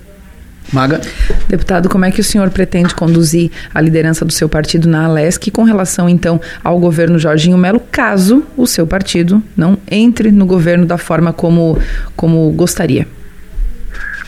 Maga. 0.73 1.00
Deputado, 1.49 1.88
como 1.88 2.05
é 2.05 2.11
que 2.11 2.21
o 2.21 2.25
senhor 2.25 2.50
pretende 2.50 2.95
conduzir 2.95 3.50
a 3.75 3.81
liderança 3.81 4.25
do 4.25 4.33
seu 4.33 4.49
partido 4.49 4.88
na 4.88 5.05
Alesc 5.05 5.50
com 5.50 5.64
relação, 5.64 6.09
então, 6.09 6.41
ao 6.64 6.79
governo 6.79 7.19
Jorginho 7.19 7.59
Melo, 7.59 7.81
caso 7.91 8.45
o 8.57 8.67
seu 8.67 8.87
partido 8.87 9.43
não 9.57 9.76
entre 9.91 10.31
no 10.31 10.47
governo 10.47 10.87
da 10.87 10.97
forma 10.97 11.33
como, 11.33 11.79
como 12.17 12.50
gostaria? 12.52 13.07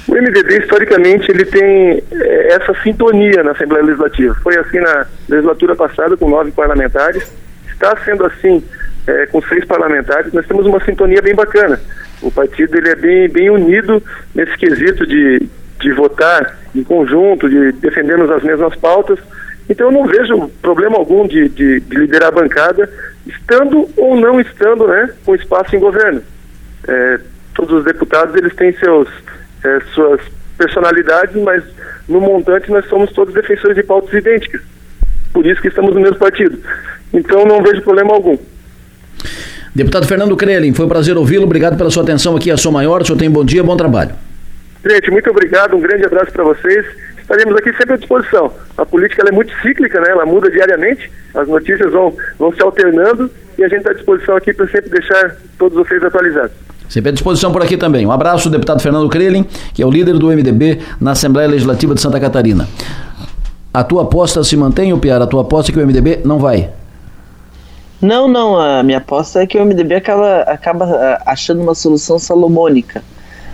O 0.06 0.12
MDB, 0.12 0.58
historicamente, 0.58 1.30
ele 1.30 1.46
tem 1.46 2.02
é, 2.12 2.54
essa 2.54 2.74
sintonia 2.82 3.42
na 3.42 3.52
Assembleia 3.52 3.82
Legislativa. 3.84 4.34
Foi 4.42 4.54
assim 4.58 4.78
na 4.78 5.06
legislatura 5.28 5.74
passada, 5.74 6.14
com 6.16 6.28
nove 6.28 6.50
parlamentares 6.50 7.24
está 7.74 7.96
sendo 8.04 8.24
assim 8.24 8.64
é, 9.06 9.26
com 9.26 9.42
seis 9.42 9.64
parlamentares, 9.64 10.32
nós 10.32 10.46
temos 10.46 10.64
uma 10.64 10.82
sintonia 10.84 11.20
bem 11.20 11.34
bacana. 11.34 11.78
O 12.22 12.30
partido 12.30 12.76
ele 12.78 12.88
é 12.88 12.96
bem, 12.96 13.28
bem 13.28 13.50
unido 13.50 14.02
nesse 14.34 14.56
quesito 14.56 15.06
de, 15.06 15.46
de 15.84 15.92
votar 15.92 16.58
em 16.74 16.82
conjunto, 16.82 17.48
de 17.48 17.72
defendermos 17.72 18.30
as 18.30 18.42
mesmas 18.42 18.74
pautas. 18.76 19.18
Então 19.68 19.88
eu 19.88 19.92
não 19.92 20.06
vejo 20.06 20.48
problema 20.60 20.96
algum 20.96 21.28
de, 21.28 21.48
de, 21.50 21.80
de 21.80 21.96
liderar 21.96 22.28
a 22.28 22.32
bancada, 22.32 22.90
estando 23.26 23.88
ou 23.96 24.16
não 24.16 24.40
estando 24.40 24.88
né, 24.88 25.10
com 25.24 25.34
espaço 25.34 25.76
em 25.76 25.78
governo. 25.78 26.22
É, 26.88 27.20
todos 27.54 27.78
os 27.78 27.84
deputados 27.84 28.34
eles 28.34 28.54
têm 28.54 28.72
seus, 28.72 29.08
é, 29.62 29.80
suas 29.94 30.20
personalidades, 30.56 31.36
mas 31.42 31.62
no 32.08 32.20
montante 32.20 32.70
nós 32.70 32.86
somos 32.86 33.12
todos 33.12 33.34
defensores 33.34 33.76
de 33.76 33.82
pautas 33.82 34.12
idênticas. 34.12 34.62
Por 35.32 35.46
isso 35.46 35.60
que 35.60 35.68
estamos 35.68 35.94
no 35.94 36.00
mesmo 36.00 36.16
partido. 36.16 36.58
Então 37.12 37.44
não 37.44 37.62
vejo 37.62 37.82
problema 37.82 38.14
algum. 38.14 38.38
Deputado 39.74 40.06
Fernando 40.06 40.36
Krelin, 40.36 40.72
foi 40.72 40.86
um 40.86 40.88
prazer 40.88 41.16
ouvi-lo. 41.16 41.44
Obrigado 41.44 41.76
pela 41.76 41.90
sua 41.90 42.04
atenção 42.04 42.36
aqui 42.36 42.50
a 42.50 42.56
Sou 42.56 42.72
Maior. 42.72 43.02
O 43.02 43.04
senhor 43.04 43.18
tem 43.18 43.30
bom 43.30 43.44
dia, 43.44 43.62
bom 43.62 43.76
trabalho. 43.76 44.14
Gente, 44.86 45.10
muito 45.10 45.30
obrigado. 45.30 45.76
Um 45.76 45.80
grande 45.80 46.04
abraço 46.04 46.32
para 46.32 46.44
vocês. 46.44 46.86
Estaremos 47.18 47.56
aqui 47.56 47.72
sempre 47.72 47.94
à 47.94 47.96
disposição. 47.96 48.52
A 48.76 48.84
política 48.84 49.26
é 49.26 49.32
muito 49.32 49.50
cíclica, 49.62 49.98
né? 50.00 50.10
ela 50.10 50.26
muda 50.26 50.50
diariamente. 50.50 51.10
As 51.34 51.48
notícias 51.48 51.90
vão, 51.90 52.14
vão 52.38 52.52
se 52.52 52.62
alternando 52.62 53.30
e 53.56 53.64
a 53.64 53.68
gente 53.68 53.78
está 53.78 53.92
à 53.92 53.94
disposição 53.94 54.36
aqui 54.36 54.52
para 54.52 54.66
sempre 54.68 54.90
deixar 54.90 55.36
todos 55.58 55.78
vocês 55.78 56.02
atualizados. 56.04 56.52
Sempre 56.88 57.08
à 57.08 57.12
disposição 57.12 57.50
por 57.50 57.62
aqui 57.62 57.78
também. 57.78 58.06
Um 58.06 58.12
abraço, 58.12 58.50
deputado 58.50 58.82
Fernando 58.82 59.08
Krelin, 59.08 59.46
que 59.72 59.82
é 59.82 59.86
o 59.86 59.90
líder 59.90 60.18
do 60.18 60.26
MDB 60.26 60.80
na 61.00 61.12
Assembleia 61.12 61.48
Legislativa 61.48 61.94
de 61.94 62.00
Santa 62.02 62.20
Catarina. 62.20 62.68
A 63.72 63.82
tua 63.82 64.02
aposta 64.02 64.44
se 64.44 64.56
mantém, 64.56 64.92
o 64.92 64.98
Piara? 64.98 65.24
A 65.24 65.26
tua 65.26 65.40
aposta 65.40 65.72
é 65.72 65.74
que 65.74 65.80
o 65.80 65.86
MDB 65.86 66.20
não 66.24 66.38
vai? 66.38 66.70
Não, 68.02 68.28
não. 68.28 68.60
A 68.60 68.82
minha 68.82 68.98
aposta 68.98 69.42
é 69.42 69.46
que 69.46 69.56
o 69.56 69.64
MDB 69.64 69.94
acaba, 69.94 70.42
acaba 70.42 70.84
ah, 70.84 71.22
achando 71.26 71.62
uma 71.62 71.74
solução 71.74 72.18
salomônica. 72.18 73.02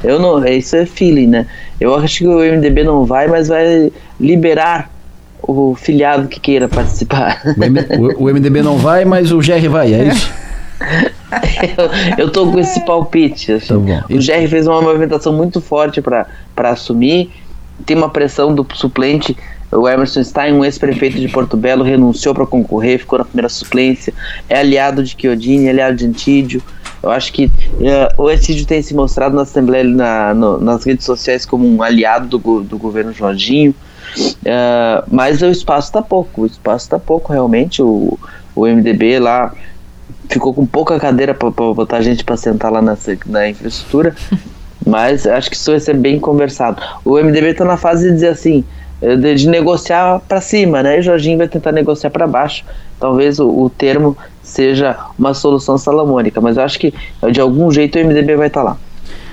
Eu 0.03 0.19
não, 0.19 0.45
isso 0.47 0.77
é 0.77 0.87
feeling, 0.87 1.27
né? 1.27 1.47
Eu 1.81 1.95
acho 1.95 2.19
que 2.19 2.27
o 2.27 2.39
MDB 2.39 2.85
não 2.85 3.05
vai, 3.05 3.27
mas 3.27 3.49
vai 3.49 3.93
liberar 4.19 4.91
o 5.43 5.75
filiado 5.75 6.29
que 6.29 6.41
queira 6.41 6.69
participar. 6.69 7.43
O, 7.99 8.25
o, 8.25 8.33
MDB 8.33 8.63
não 8.63 8.77
vai, 8.77 9.05
mas 9.05 9.33
o 9.33 9.39
GR 9.39 9.69
vai, 9.69 9.93
é 9.93 10.05
isso? 10.09 10.33
eu, 12.17 12.25
eu 12.27 12.31
tô 12.31 12.51
com 12.51 12.59
esse 12.59 12.85
palpite. 12.85 13.53
Assim. 13.53 13.69
Tá 13.69 14.05
o 14.09 14.17
GR 14.17 14.49
fez 14.49 14.67
uma 14.67 14.81
movimentação 14.81 15.33
muito 15.33 15.61
forte 15.61 16.01
para 16.01 16.27
assumir. 16.57 17.31
Tem 17.85 17.97
uma 17.97 18.11
pressão 18.11 18.55
do 18.55 18.67
suplente 18.75 19.37
o 19.73 19.89
Emerson 19.89 20.25
Stein, 20.25 20.53
um 20.53 20.65
ex-prefeito 20.65 21.19
de 21.19 21.29
Porto 21.29 21.57
Belo, 21.57 21.85
renunciou 21.85 22.35
para 22.35 22.45
concorrer, 22.45 22.99
ficou 22.99 23.19
na 23.19 23.25
primeira 23.25 23.49
suplência. 23.49 24.13
É 24.49 24.59
aliado 24.59 25.03
de 25.03 25.17
Chiodini, 25.17 25.67
é 25.67 25.71
aliado 25.71 25.97
de 25.97 26.07
Antídio. 26.07 26.63
Eu 27.03 27.11
acho 27.11 27.33
que 27.33 27.47
uh, 27.47 28.23
o 28.23 28.29
Antídio 28.29 28.67
tem 28.67 28.83
se 28.83 28.95
mostrado 28.95 29.35
na 29.35 29.43
Assembleia, 29.43 29.85
na, 29.85 30.35
no, 30.35 30.61
nas 30.61 30.85
redes 30.85 31.05
sociais, 31.05 31.47
como 31.47 31.67
um 31.67 31.83
aliado 31.83 32.39
do, 32.39 32.63
do 32.63 32.79
governo 32.79 33.13
Jorginho. 33.13 33.75
Uh, 34.19 35.07
mas 35.09 35.41
o 35.41 35.47
espaço 35.47 35.89
está 35.89 36.03
pouco, 36.03 36.43
o 36.43 36.47
espaço 36.47 36.87
está 36.87 36.99
pouco 36.99 37.33
realmente. 37.33 37.83
O, 37.83 38.19
o 38.55 38.67
MDB 38.67 39.19
lá 39.19 39.53
ficou 40.29 40.53
com 40.53 40.67
pouca 40.67 40.99
cadeira 40.99 41.35
para 41.35 41.51
botar 41.51 42.01
gente 42.03 42.25
para 42.25 42.37
sentar 42.37 42.71
lá 42.71 42.83
na, 42.83 42.97
na 43.27 43.49
infraestrutura. 43.49 44.15
Mas 44.87 45.27
acho 45.27 45.51
que 45.51 45.57
isso 45.57 45.71
vai 45.71 45.79
ser 45.79 45.95
bem 45.95 46.19
conversado. 46.19 46.83
O 47.05 47.19
MDB 47.19 47.51
está 47.51 47.67
na 47.67 47.77
fase 47.77 48.09
de 48.09 48.15
dizer 48.15 48.29
assim: 48.29 48.65
de, 49.01 49.35
de 49.35 49.49
negociar 49.49 50.21
para 50.21 50.41
cima, 50.41 50.83
né? 50.83 50.99
E 50.99 51.03
Jorginho 51.03 51.39
vai 51.39 51.49
tentar 51.49 51.73
negociar 51.73 52.11
para 52.11 52.27
baixo. 52.27 52.65
Talvez 52.99 53.41
o, 53.41 53.49
o, 53.49 53.71
termo 53.71 54.17
seja 54.43 54.97
uma 55.19 55.33
solução 55.33 55.79
salomônica, 55.79 56.41
mas 56.41 56.57
eu 56.57 56.63
acho 56.63 56.79
que 56.79 56.93
de 57.33 57.41
algum 57.41 57.71
jeito 57.71 57.99
o 57.99 58.05
MDB 58.05 58.37
vai 58.37 58.49
estar 58.49 58.61
tá 58.61 58.71
lá. 58.71 58.77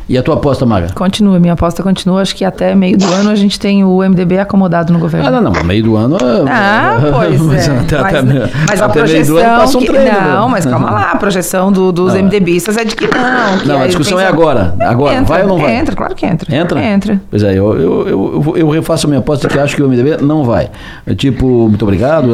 E 0.10 0.18
a 0.18 0.24
tua 0.24 0.36
aposta, 0.36 0.66
Maga? 0.66 0.88
Continua, 0.96 1.38
minha 1.38 1.52
aposta 1.52 1.84
continua. 1.84 2.22
Acho 2.22 2.34
que 2.34 2.46
até 2.46 2.74
meio 2.74 2.98
do 2.98 3.06
ano 3.08 3.30
a 3.30 3.36
gente 3.36 3.60
tem 3.60 3.84
o 3.84 3.98
MDB 3.98 4.40
acomodado 4.40 4.94
no 4.94 5.00
governo. 5.00 5.28
Ah, 5.28 5.32
não, 5.32 5.52
não. 5.52 5.64
Meio 5.66 5.84
do 5.84 5.98
ano. 5.98 6.18
Ah, 6.50 6.98
pois 7.12 7.68
é. 7.68 7.78
Até, 7.78 8.02
mas, 8.02 8.16
até, 8.16 8.50
mas 8.70 8.82
a 8.82 8.90
projeção. 8.90 9.18
Meio 9.18 9.26
do 9.26 9.38
ano 9.38 9.60
passa 9.60 9.78
um 9.78 9.86
treino, 9.86 10.16
que, 10.16 10.22
não, 10.22 10.50
mas 10.50 10.66
calma 10.66 10.92
lá. 10.92 11.12
A 11.12 11.16
projeção 11.18 11.72
do, 11.74 11.92
dos 11.92 12.14
não, 12.14 12.24
MDBistas 12.24 12.78
é 12.78 12.86
de 12.86 12.96
que 12.96 13.06
não. 13.06 13.58
Que 13.58 13.68
não, 13.68 13.82
a 13.82 13.88
discussão 13.88 14.18
é 14.18 14.26
agora. 14.26 14.76
Agora. 14.80 15.16
Entra, 15.16 15.26
vai 15.26 15.42
ou 15.42 15.48
não 15.50 15.58
vai? 15.58 15.76
Entra, 15.76 15.94
claro 15.94 16.16
que 16.16 16.26
entra. 16.26 16.56
Entra? 16.56 16.82
Entra. 16.82 17.22
Pois 17.30 17.44
é, 17.44 17.52
eu, 17.52 17.78
eu, 17.78 18.08
eu, 18.08 18.58
eu 18.58 18.70
refaço 18.70 19.08
a 19.08 19.10
minha 19.10 19.20
aposta 19.20 19.50
que 19.50 19.60
acho 19.60 19.76
que 19.76 19.84
o 19.84 19.90
MDB 19.90 20.24
não 20.24 20.46
vai. 20.46 20.70
É 21.06 21.14
tipo, 21.14 21.46
muito 21.46 21.84
obrigado, 21.84 22.30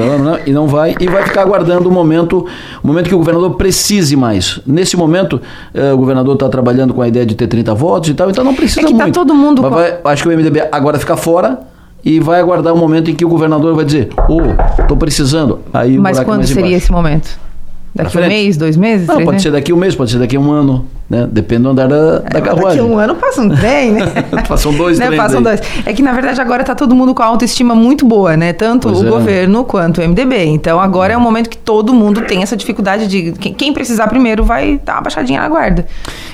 e 0.45 0.51
não 0.51 0.67
vai. 0.67 0.95
E 0.99 1.07
vai 1.07 1.23
ficar 1.23 1.41
aguardando 1.41 1.89
o 1.89 1.91
momento, 1.91 2.45
o 2.83 2.87
momento 2.87 3.07
que 3.07 3.15
o 3.15 3.17
governador 3.17 3.55
precise 3.55 4.15
mais. 4.15 4.59
Nesse 4.67 4.95
momento, 4.95 5.41
eh, 5.73 5.91
o 5.91 5.97
governador 5.97 6.35
está 6.35 6.47
trabalhando 6.49 6.93
com 6.93 7.01
a 7.01 7.07
ideia 7.07 7.25
de 7.25 7.33
ter 7.33 7.47
30 7.47 7.62
votos 7.71 8.09
e 8.09 8.13
tal, 8.15 8.29
então 8.29 8.43
não 8.43 8.55
precisa 8.55 8.81
é 8.81 8.85
que 8.85 8.97
tá 8.97 9.03
muito. 9.03 9.13
todo 9.13 9.35
mundo. 9.35 9.61
Vai, 9.61 9.99
acho 10.05 10.23
que 10.23 10.29
o 10.29 10.31
MDB 10.35 10.67
agora 10.71 10.97
fica 10.97 11.15
fora 11.15 11.59
e 12.03 12.19
vai 12.19 12.39
aguardar 12.39 12.73
o 12.73 12.75
um 12.75 12.79
momento 12.79 13.09
em 13.09 13.15
que 13.15 13.23
o 13.23 13.29
governador 13.29 13.75
vai 13.75 13.85
dizer: 13.85 14.09
Ô, 14.27 14.37
oh, 14.37 14.81
estou 14.81 14.97
precisando. 14.97 15.59
Aí 15.71 15.97
Mas 15.97 16.19
quando 16.19 16.45
seria 16.45 16.61
embaixo. 16.61 16.77
esse 16.77 16.91
momento? 16.91 17.39
Daqui 17.95 18.17
um 18.17 18.27
mês, 18.27 18.57
dois 18.57 18.75
meses? 18.75 19.07
Não, 19.07 19.23
pode 19.23 19.39
ser 19.39 19.51
daqui 19.51 19.71
um 19.71 19.77
mês, 19.77 19.93
pode 19.93 20.09
ser 20.09 20.17
daqui 20.17 20.35
um 20.35 20.51
ano, 20.51 20.87
né? 21.07 21.27
Depende 21.31 21.61
do 21.61 21.69
andar 21.69 21.87
da, 21.87 22.19
da 22.19 22.39
é, 22.39 22.41
carruagem. 22.41 22.81
Daqui 22.81 22.91
um 22.91 22.97
ano 22.97 23.13
passa 23.13 23.41
um 23.41 23.49
trem, 23.49 23.91
né? 23.91 24.01
Passam 24.49 24.73
dois 24.73 24.97
né? 24.99 25.11
Passam 25.15 25.43
dois. 25.43 25.61
É 25.85 25.93
que, 25.93 26.01
na 26.01 26.11
verdade, 26.11 26.41
agora 26.41 26.63
está 26.63 26.73
todo 26.73 26.95
mundo 26.95 27.13
com 27.13 27.21
a 27.21 27.27
autoestima 27.27 27.75
muito 27.75 28.03
boa, 28.03 28.35
né? 28.35 28.51
Tanto 28.51 28.87
pois 28.87 28.99
o 28.99 29.05
é. 29.05 29.09
governo 29.09 29.63
quanto 29.63 30.01
o 30.01 30.07
MDB. 30.07 30.43
Então, 30.45 30.79
agora 30.79 31.13
é 31.13 31.17
o 31.17 31.21
momento 31.21 31.51
que 31.51 31.57
todo 31.57 31.93
mundo 31.93 32.21
tem 32.21 32.41
essa 32.41 32.57
dificuldade 32.57 33.05
de... 33.05 33.31
Quem 33.33 33.71
precisar 33.71 34.07
primeiro 34.07 34.43
vai 34.43 34.81
dar 34.83 34.93
uma 34.93 35.01
baixadinha 35.01 35.41
na 35.41 35.49
guarda. 35.49 35.85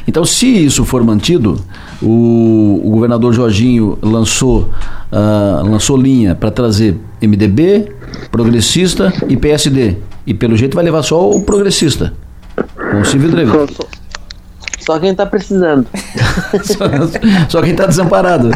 Então, 0.09 0.25
se 0.25 0.47
isso 0.47 0.83
for 0.83 1.03
mantido, 1.03 1.63
o, 2.01 2.81
o 2.83 2.89
governador 2.89 3.31
Jorginho 3.31 3.95
lançou, 4.01 4.67
uh, 5.11 5.69
lançou 5.69 5.95
linha 5.95 6.33
para 6.33 6.49
trazer 6.49 6.97
MDB, 7.21 7.91
progressista 8.31 9.13
e 9.27 9.37
PSD. 9.37 9.97
E 10.25 10.33
pelo 10.33 10.57
jeito 10.57 10.73
vai 10.73 10.83
levar 10.83 11.03
só 11.03 11.29
o 11.29 11.43
progressista. 11.43 12.11
Com 12.91 13.01
o 13.01 13.05
Silvio 13.05 13.29
Drever. 13.29 13.69
Só 14.89 14.97
quem 14.97 15.11
está 15.11 15.23
precisando. 15.23 15.85
só, 16.63 16.85
só, 17.47 17.61
quem 17.61 17.73
está 17.73 17.85
desamparado. 17.85 18.49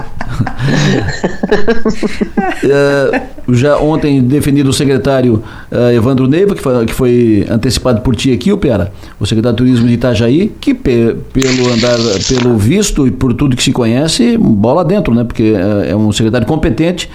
é, 2.63 3.21
já 3.49 3.77
ontem 3.77 4.19
definido 4.19 4.71
o 4.71 4.73
secretário 4.73 5.43
uh, 5.71 5.91
Evandro 5.91 6.27
Neiva, 6.27 6.55
que 6.55 6.61
foi, 6.63 6.85
que 6.87 6.93
foi 6.93 7.45
antecipado 7.47 8.01
por 8.01 8.15
ti 8.15 8.31
aqui, 8.31 8.51
o 8.51 8.57
Pera, 8.57 8.91
o 9.19 9.27
secretário 9.27 9.55
de 9.55 9.63
Turismo 9.63 9.87
de 9.87 9.93
Itajaí, 9.93 10.51
que 10.59 10.73
pe, 10.73 11.15
pelo 11.31 11.71
andar, 11.71 11.99
pelo 12.27 12.57
visto 12.57 13.05
e 13.05 13.11
por 13.11 13.35
tudo 13.35 13.55
que 13.55 13.61
se 13.61 13.71
conhece, 13.71 14.35
bola 14.35 14.83
dentro, 14.83 15.13
né? 15.13 15.23
Porque 15.23 15.51
uh, 15.51 15.83
é 15.87 15.95
um 15.95 16.11
secretário 16.11 16.47
competente 16.47 17.11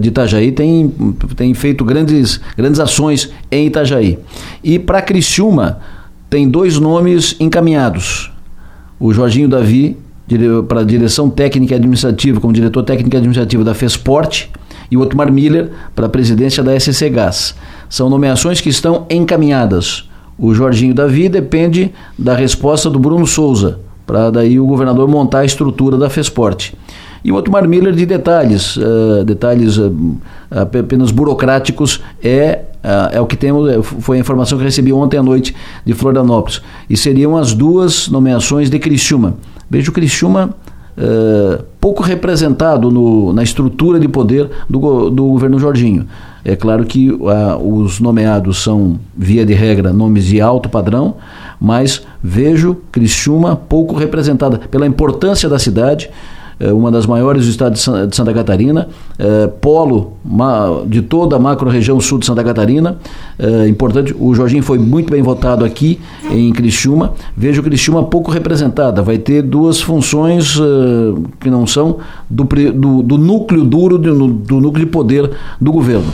de 0.00 0.06
Itajaí, 0.10 0.52
tem, 0.52 0.94
tem 1.34 1.52
feito 1.52 1.84
grandes, 1.84 2.40
grandes 2.56 2.78
ações 2.78 3.32
em 3.50 3.66
Itajaí. 3.66 4.20
E 4.62 4.78
para 4.78 5.02
Criciúma, 5.02 5.80
tem 6.30 6.48
dois 6.48 6.78
nomes 6.78 7.34
encaminhados 7.40 8.32
o 8.98 9.12
Jorginho 9.12 9.48
Davi 9.48 9.96
para 10.68 10.80
a 10.80 10.84
direção 10.84 11.28
técnica 11.28 11.74
e 11.74 11.76
administrativa, 11.76 12.40
como 12.40 12.52
diretor 12.52 12.82
técnico 12.82 13.14
e 13.14 13.18
administrativo 13.18 13.62
da 13.62 13.74
FESPORT, 13.74 14.50
e 14.90 14.96
o 14.96 15.00
Otmar 15.00 15.30
Miller 15.32 15.70
para 15.94 16.06
a 16.06 16.08
presidência 16.08 16.62
da 16.62 16.78
SC 16.78 17.10
Gás. 17.10 17.54
São 17.88 18.08
nomeações 18.08 18.60
que 18.60 18.68
estão 18.68 19.06
encaminhadas. 19.10 20.08
O 20.38 20.54
Jorginho 20.54 20.94
Davi 20.94 21.28
depende 21.28 21.92
da 22.18 22.34
resposta 22.34 22.88
do 22.90 22.98
Bruno 22.98 23.26
Souza, 23.26 23.80
para 24.06 24.30
daí 24.30 24.58
o 24.58 24.66
governador 24.66 25.08
montar 25.08 25.40
a 25.40 25.44
estrutura 25.44 25.96
da 25.96 26.10
FESPORT. 26.10 26.74
E 27.24 27.32
o 27.32 27.36
Otmar 27.36 27.66
Miller 27.66 27.94
de 27.94 28.04
detalhes, 28.04 28.76
uh, 28.76 29.24
detalhes 29.24 29.78
uh, 29.78 29.94
apenas 30.50 31.10
burocráticos, 31.10 32.02
é, 32.22 32.60
uh, 32.84 33.16
é 33.16 33.20
o 33.20 33.26
que 33.26 33.34
temos, 33.34 33.70
é, 33.70 33.82
foi 33.82 34.18
a 34.18 34.20
informação 34.20 34.58
que 34.58 34.64
recebi 34.64 34.92
ontem 34.92 35.16
à 35.16 35.22
noite 35.22 35.56
de 35.86 35.94
Florianópolis. 35.94 36.60
E 36.88 36.98
seriam 36.98 37.34
as 37.34 37.54
duas 37.54 38.08
nomeações 38.08 38.68
de 38.68 38.78
Criciúma. 38.78 39.34
Vejo 39.70 39.90
Criciúma 39.90 40.54
pouco 41.80 42.04
representado 42.04 42.88
no, 42.88 43.32
na 43.32 43.42
estrutura 43.42 43.98
de 43.98 44.06
poder 44.06 44.48
do, 44.70 45.10
do 45.10 45.24
governo 45.26 45.58
Jorginho. 45.58 46.06
É 46.44 46.54
claro 46.54 46.84
que 46.84 47.10
os 47.60 47.98
nomeados 47.98 48.62
são, 48.62 49.00
via 49.16 49.44
de 49.44 49.54
regra, 49.54 49.92
nomes 49.92 50.26
de 50.26 50.40
alto 50.40 50.68
padrão, 50.68 51.16
mas 51.60 52.06
vejo 52.22 52.76
Criciúma 52.92 53.56
pouco 53.56 53.96
representada 53.96 54.56
pela 54.56 54.86
importância 54.86 55.48
da 55.48 55.58
cidade, 55.58 56.10
uma 56.72 56.90
das 56.90 57.06
maiores 57.06 57.44
do 57.44 57.50
estado 57.50 57.74
de 57.74 58.16
Santa 58.16 58.32
Catarina, 58.32 58.88
é, 59.18 59.46
polo 59.46 60.14
de 60.86 61.02
toda 61.02 61.36
a 61.36 61.38
macro-região 61.38 62.00
sul 62.00 62.18
de 62.18 62.26
Santa 62.26 62.42
Catarina. 62.42 62.98
É, 63.38 63.68
importante, 63.68 64.14
o 64.18 64.34
Jorginho 64.34 64.62
foi 64.62 64.78
muito 64.78 65.10
bem 65.10 65.22
votado 65.22 65.64
aqui 65.64 66.00
em 66.30 66.52
Criciúma. 66.52 67.12
Vejo 67.36 67.62
Criciúma 67.62 68.04
pouco 68.04 68.30
representada, 68.30 69.02
vai 69.02 69.18
ter 69.18 69.42
duas 69.42 69.80
funções 69.80 70.58
que 71.40 71.50
não 71.50 71.66
são 71.66 71.98
do, 72.28 72.44
do, 72.44 73.02
do 73.02 73.18
núcleo 73.18 73.64
duro, 73.64 73.98
do, 73.98 74.28
do, 74.28 74.60
núcleo 74.60 74.84
de 74.84 74.90
poder 74.90 75.30
do 75.60 75.72
governo. 75.72 76.12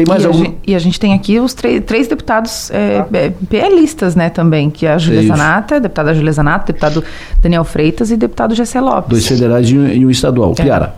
Tem 0.00 0.06
mais 0.06 0.22
e 0.22 0.26
algum? 0.26 0.40
A 0.40 0.44
gente, 0.44 0.58
e 0.66 0.74
a 0.74 0.78
gente 0.78 0.98
tem 0.98 1.12
aqui 1.12 1.38
os 1.38 1.52
três, 1.52 2.08
deputados 2.08 2.70
é, 2.70 3.04
é, 3.12 3.32
PListas, 3.48 4.16
né, 4.16 4.30
também, 4.30 4.70
que 4.70 4.86
é 4.86 4.92
a 4.92 4.98
Júlia 4.98 5.26
Zanata, 5.26 5.78
deputada 5.78 6.14
Júlia 6.14 6.32
Zanata, 6.32 6.66
deputado 6.66 7.04
Daniel 7.42 7.64
Freitas 7.64 8.10
e 8.10 8.16
deputado 8.16 8.54
Gessé 8.54 8.80
Lopes. 8.80 9.10
Dois 9.10 9.26
federais 9.26 9.68
e 9.68 9.76
um, 9.76 9.86
e 9.86 10.06
um 10.06 10.10
estadual. 10.10 10.54
É. 10.58 10.62
Piara. 10.62 10.94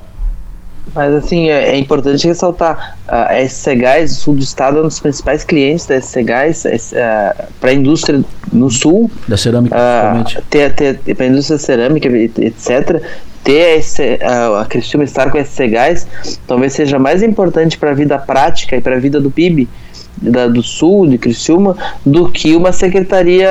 Mas 0.94 1.14
assim, 1.14 1.48
é, 1.48 1.70
é 1.70 1.78
importante 1.78 2.26
ressaltar, 2.26 2.96
a 3.08 3.48
SC 3.48 3.74
Gás, 3.74 4.12
o 4.12 4.14
sul 4.14 4.34
do 4.34 4.42
estado, 4.42 4.78
é 4.78 4.80
um 4.80 4.84
dos 4.84 5.00
principais 5.00 5.42
clientes 5.42 5.86
da 5.86 6.00
SC 6.00 6.22
Gás 6.22 6.64
uh, 6.64 7.44
para 7.60 7.70
a 7.70 7.74
indústria 7.74 8.22
no 8.52 8.70
sul. 8.70 9.10
Da 9.26 9.36
cerâmica, 9.36 9.74
uh, 9.74 11.14
Para 11.16 11.24
a 11.24 11.28
indústria 11.28 11.58
cerâmica, 11.58 12.08
etc 12.08 13.02
ter 13.42 13.78
esse, 13.78 14.18
a, 14.22 14.62
a 14.62 14.64
Criciúma 14.64 15.04
estar 15.04 15.30
com 15.30 15.38
esse 15.38 15.68
gás 15.68 16.06
talvez 16.46 16.72
seja 16.72 16.98
mais 16.98 17.22
importante 17.22 17.76
para 17.78 17.90
a 17.90 17.94
vida 17.94 18.18
prática 18.18 18.76
e 18.76 18.80
para 18.80 18.96
a 18.96 18.98
vida 18.98 19.20
do 19.20 19.30
PIB 19.30 19.68
da, 20.16 20.46
do 20.46 20.62
Sul, 20.62 21.08
de 21.08 21.18
Criciúma, 21.18 21.76
do 22.04 22.30
que 22.30 22.54
uma 22.54 22.72
secretaria 22.72 23.48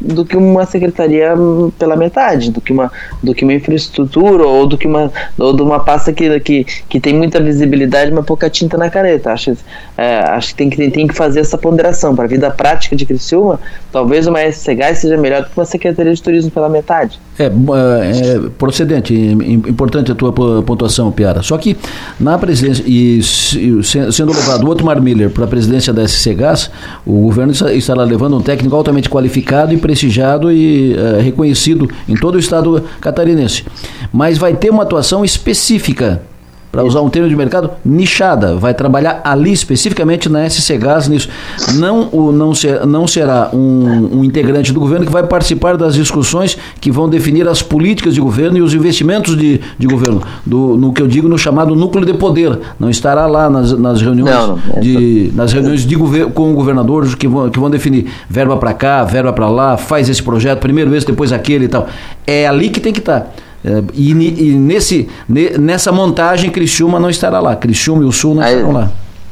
do 0.00 0.24
que 0.24 0.36
uma 0.36 0.64
secretaria 0.64 1.34
pela 1.78 1.96
metade, 1.96 2.50
do 2.50 2.60
que 2.60 2.72
uma, 2.72 2.90
do 3.22 3.34
que 3.34 3.44
uma 3.44 3.52
infraestrutura 3.52 4.46
ou 4.46 4.66
do 4.66 4.78
que 4.78 4.86
uma, 4.86 5.12
ou 5.38 5.54
de 5.54 5.62
uma 5.62 5.80
pasta 5.80 6.12
que, 6.12 6.40
que, 6.40 6.66
que 6.88 7.00
tem 7.00 7.14
muita 7.14 7.40
visibilidade, 7.40 8.10
mas 8.10 8.24
pouca 8.24 8.48
tinta 8.48 8.78
na 8.78 8.88
careta. 8.88 9.32
Acho, 9.32 9.56
é, 9.96 10.18
acho 10.18 10.48
que 10.48 10.54
tem, 10.54 10.70
que 10.70 10.90
tem 10.90 11.06
que 11.06 11.14
fazer 11.14 11.40
essa 11.40 11.58
ponderação. 11.58 12.14
Para 12.14 12.24
a 12.24 12.28
vida 12.28 12.50
prática 12.50 12.96
de 12.96 13.04
Criciúma, 13.04 13.60
talvez 13.92 14.26
uma 14.26 14.40
SCGAS 14.42 14.98
seja 14.98 15.16
melhor 15.16 15.42
do 15.42 15.50
que 15.50 15.58
uma 15.58 15.66
secretaria 15.66 16.14
de 16.14 16.22
turismo 16.22 16.50
pela 16.50 16.68
metade. 16.68 17.20
É, 17.38 17.46
é 17.46 18.50
procedente, 18.58 19.14
importante 19.14 20.12
a 20.12 20.14
tua 20.14 20.32
pontuação, 20.62 21.10
Piara. 21.10 21.42
Só 21.42 21.56
que 21.56 21.76
na 22.18 22.38
presidência, 22.38 22.84
e 22.86 23.22
sendo 23.22 24.32
levado 24.32 24.66
outro 24.66 24.84
Mar 24.84 25.00
Miller 25.00 25.30
para 25.30 25.44
a 25.44 25.48
presidência 25.48 25.92
da 25.92 26.06
SC 26.06 26.34
Gás, 26.34 26.70
o 27.06 27.22
governo 27.22 27.52
estará 27.52 28.02
levando 28.02 28.36
um 28.36 28.42
técnico 28.42 28.74
altamente 28.76 29.08
qualificado 29.08 29.72
e 29.72 29.76
prestigiado 29.90 30.52
e 30.52 30.94
uh, 30.94 31.20
reconhecido 31.20 31.90
em 32.08 32.14
todo 32.14 32.36
o 32.36 32.38
estado 32.38 32.84
catarinense. 33.00 33.64
Mas 34.12 34.38
vai 34.38 34.54
ter 34.54 34.70
uma 34.70 34.84
atuação 34.84 35.24
específica 35.24 36.22
para 36.70 36.84
usar 36.84 37.00
um 37.00 37.08
termo 37.08 37.28
de 37.28 37.34
mercado, 37.34 37.70
nichada. 37.84 38.54
Vai 38.54 38.72
trabalhar 38.74 39.20
ali 39.24 39.52
especificamente 39.52 40.28
na 40.28 40.48
SC 40.48 40.78
Gás 40.78 41.08
nisso. 41.08 41.28
Não, 41.74 42.08
o, 42.12 42.30
não, 42.30 42.54
ser, 42.54 42.86
não 42.86 43.06
será 43.06 43.50
um, 43.52 44.18
um, 44.18 44.24
integrante 44.24 44.72
do 44.72 44.78
governo 44.78 45.04
que 45.04 45.12
vai 45.12 45.26
participar 45.26 45.76
das 45.76 45.94
discussões 45.94 46.56
que 46.80 46.90
vão 46.90 47.08
definir 47.08 47.48
as 47.48 47.60
políticas 47.60 48.14
de 48.14 48.20
governo 48.20 48.58
e 48.58 48.62
os 48.62 48.72
investimentos 48.72 49.36
de, 49.36 49.60
de 49.78 49.86
governo. 49.86 50.22
Do, 50.46 50.76
no 50.76 50.92
que 50.92 51.02
eu 51.02 51.08
digo 51.08 51.28
no 51.28 51.38
chamado 51.38 51.74
núcleo 51.74 52.06
de 52.06 52.14
poder. 52.14 52.58
Não 52.78 52.88
estará 52.88 53.26
lá 53.26 53.50
nas, 53.50 53.72
nas 53.72 54.00
reuniões, 54.00 54.34
não, 54.34 54.58
não. 54.74 54.80
de, 54.80 55.32
nas 55.34 55.52
reuniões 55.52 55.84
de 55.84 55.94
governo, 55.96 56.30
com 56.30 56.52
o 56.52 56.54
governador 56.54 57.16
que 57.16 57.26
vão, 57.26 57.50
que 57.50 57.58
vão 57.58 57.68
definir 57.68 58.06
verba 58.28 58.56
para 58.56 58.72
cá, 58.72 59.02
verba 59.02 59.32
para 59.32 59.48
lá, 59.48 59.76
faz 59.76 60.08
esse 60.08 60.22
projeto, 60.22 60.60
primeiro 60.60 60.94
esse, 60.94 61.06
depois 61.06 61.32
aquele 61.32 61.64
e 61.64 61.68
tal. 61.68 61.88
É 62.26 62.46
ali 62.46 62.68
que 62.70 62.78
tem 62.78 62.92
que 62.92 63.00
estar. 63.00 63.32
É, 63.64 63.82
e, 63.94 64.10
e, 64.10 64.52
nesse, 64.52 65.08
nessa 65.28 65.92
montagem, 65.92 66.50
Criciúma 66.50 66.98
não 66.98 67.10
estará 67.10 67.40
lá. 67.40 67.56
Criciúma 67.56 68.02
e 68.02 68.06
o 68.06 68.12
Sul 68.12 68.34
não 68.34 68.42
aí, 68.42 68.54
estarão 68.54 68.72
lá. 68.72 68.90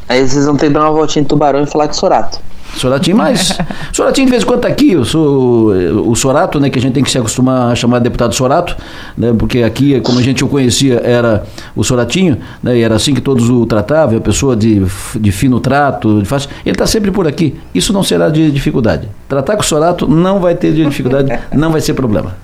Aí 0.09 0.27
vocês 0.27 0.47
vão 0.47 0.57
ter 0.57 0.67
que 0.67 0.73
dar 0.73 0.83
uma 0.83 0.93
voltinha 0.93 1.23
em 1.23 1.27
Tubarão 1.27 1.63
e 1.63 1.67
falar 1.67 1.87
de 1.87 1.97
Sorato. 1.97 2.39
Soratinho, 2.77 3.17
mas. 3.17 3.59
Soratinho 3.93 4.27
de 4.27 4.31
vez 4.31 4.43
em 4.43 4.47
quando 4.47 4.61
tá 4.61 4.69
aqui. 4.69 4.93
Eu 4.93 5.05
sou 5.05 5.71
o 5.71 6.15
Sorato, 6.15 6.61
né? 6.61 6.69
Que 6.69 6.79
a 6.79 6.83
gente 6.83 6.93
tem 6.93 7.03
que 7.03 7.11
se 7.11 7.19
acostumar 7.19 7.73
a 7.73 7.75
chamar 7.75 7.99
de 7.99 8.05
deputado 8.05 8.35
Sorato, 8.35 8.77
né? 9.17 9.35
Porque 9.37 9.63
aqui, 9.63 10.01
como 10.01 10.19
a 10.19 10.23
gente 10.23 10.45
o 10.45 10.49
conhecia, 10.49 11.01
era 11.03 11.45
o 11.75 11.83
Soratinho, 11.83 12.39
né? 12.63 12.77
E 12.77 12.83
era 12.83 12.95
assim 12.95 13.15
que 13.15 13.21
todos 13.21 13.49
o 13.49 13.65
tratavam, 13.67 14.19
a 14.19 14.21
pessoa 14.21 14.55
de, 14.55 14.85
de 15.17 15.33
fino 15.33 15.61
trato, 15.61 16.21
de 16.21 16.27
fácil. 16.27 16.51
Ele 16.65 16.75
está 16.75 16.87
sempre 16.87 17.11
por 17.11 17.27
aqui. 17.27 17.59
Isso 17.75 17.93
não 17.93 18.03
será 18.03 18.29
de 18.29 18.51
dificuldade. 18.51 19.09
Tratar 19.29 19.57
com 19.57 19.63
o 19.63 19.65
Sorato 19.65 20.07
não 20.07 20.39
vai 20.41 20.55
ter 20.55 20.73
de 20.73 20.85
dificuldade, 20.85 21.39
não 21.53 21.73
vai 21.73 21.81
ser 21.81 21.95
problema. 21.95 22.37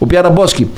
O 0.00 0.06
Piara 0.06 0.28
Bosque, 0.28 0.64
uh, 0.64 0.70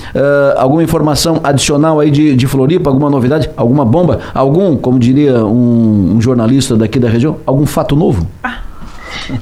alguma 0.56 0.82
informação 0.82 1.40
adicional 1.42 2.00
aí 2.00 2.11
de, 2.11 2.37
de 2.37 2.46
Floripa, 2.46 2.90
alguma 2.90 3.08
novidade, 3.08 3.50
alguma 3.56 3.85
bomba, 3.85 4.20
algum, 4.35 4.76
como 4.76 4.99
diria 4.99 5.44
um, 5.44 6.16
um 6.16 6.20
jornalista 6.20 6.76
daqui 6.76 6.99
da 6.99 7.08
região, 7.08 7.38
algum 7.46 7.66
fato 7.66 7.96
novo? 7.96 8.26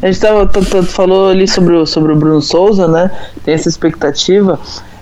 A 0.00 0.06
gente 0.06 0.20
tava, 0.20 0.48
falou 0.84 1.28
ali 1.28 1.46
sobre 1.46 1.74
o, 1.74 1.86
sobre 1.86 2.12
o 2.12 2.16
Bruno 2.16 2.40
Souza, 2.40 2.86
né? 2.88 3.10
Tem 3.44 3.54
essa 3.54 3.68
expectativa. 3.68 4.58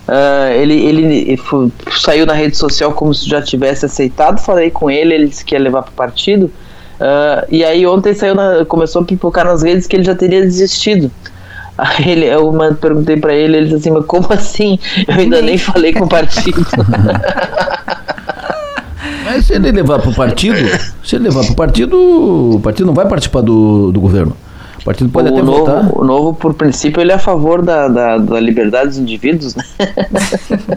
Uh, 0.07 0.51
ele, 0.53 0.73
ele, 0.73 1.03
ele 1.03 1.37
foi, 1.37 1.71
saiu 2.01 2.25
na 2.25 2.33
rede 2.33 2.57
social 2.57 2.91
como 2.91 3.13
se 3.13 3.29
já 3.29 3.41
tivesse 3.41 3.85
aceitado. 3.85 4.39
Falei 4.39 4.69
com 4.69 4.89
ele, 4.89 5.13
ele 5.13 5.27
disse 5.27 5.45
que 5.45 5.55
ia 5.55 5.59
levar 5.59 5.83
para 5.83 5.91
o 5.91 5.95
partido. 5.95 6.45
Uh, 6.99 7.45
e 7.49 7.63
aí 7.63 7.85
ontem 7.85 8.13
saiu 8.13 8.35
na, 8.35 8.65
começou 8.65 9.01
a 9.01 9.05
pipocar 9.05 9.45
nas 9.45 9.63
redes 9.63 9.87
que 9.87 9.95
ele 9.95 10.03
já 10.03 10.15
teria 10.15 10.41
desistido. 10.41 11.09
Aí 11.77 12.09
ele, 12.09 12.25
eu 12.25 12.53
perguntei 12.79 13.17
para 13.17 13.33
ele, 13.33 13.57
ele 13.57 13.65
disse 13.65 13.77
assim, 13.77 13.91
mas 13.91 14.05
como 14.05 14.31
assim? 14.31 14.77
Eu 15.07 15.15
ainda 15.15 15.41
nem 15.41 15.57
falei 15.57 15.93
com 15.93 16.05
o 16.05 16.09
partido. 16.09 16.65
Mas 19.25 19.45
se 19.45 19.53
ele 19.53 19.71
levar 19.71 19.99
para 19.99 20.09
o 20.09 20.13
partido, 20.13 20.57
se 21.03 21.15
ele 21.15 21.25
levar 21.25 21.43
para 21.43 21.53
o 21.53 21.55
partido, 21.55 22.55
o 22.55 22.59
partido 22.59 22.85
não 22.85 22.93
vai 22.93 23.07
participar 23.07 23.41
do, 23.41 23.91
do 23.91 23.99
governo. 23.99 24.35
O 24.83 24.85
partido 24.85 25.09
pode 25.09 25.29
o 25.29 25.33
até 25.33 25.41
novo, 25.41 25.59
votar. 25.59 25.97
O 25.97 26.03
novo, 26.03 26.33
por 26.33 26.53
princípio, 26.53 26.99
ele 26.99 27.13
é 27.13 27.15
a 27.15 27.19
favor 27.19 27.61
da, 27.61 27.87
da, 27.87 28.17
da 28.17 28.37
liberdade 28.37 28.89
dos 28.89 28.97
indivíduos, 28.97 29.55
né? 29.55 29.63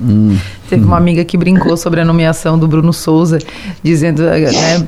Hum. 0.01 0.37
Teve 0.69 0.85
uma 0.85 0.97
amiga 0.97 1.25
que 1.25 1.37
brincou 1.37 1.77
sobre 1.77 2.01
a 2.01 2.05
nomeação 2.05 2.59
do 2.59 2.69
Bruno 2.69 2.92
Souza, 2.92 3.38
dizendo, 3.83 4.23
né, 4.23 4.45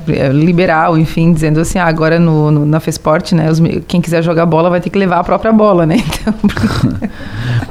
é, 0.09 0.29
liberal, 0.29 0.97
enfim, 0.97 1.33
dizendo 1.33 1.59
assim, 1.59 1.77
ah, 1.79 1.85
agora 1.85 2.19
no, 2.19 2.51
no, 2.51 2.65
na 2.65 2.79
Fesporte, 2.79 3.35
né, 3.35 3.49
os, 3.49 3.59
quem 3.87 3.99
quiser 3.99 4.21
jogar 4.23 4.45
bola 4.45 4.69
vai 4.69 4.79
ter 4.79 4.89
que 4.89 4.97
levar 4.97 5.19
a 5.19 5.23
própria 5.23 5.51
bola, 5.51 5.85
né? 5.85 5.97
Então... 6.21 6.33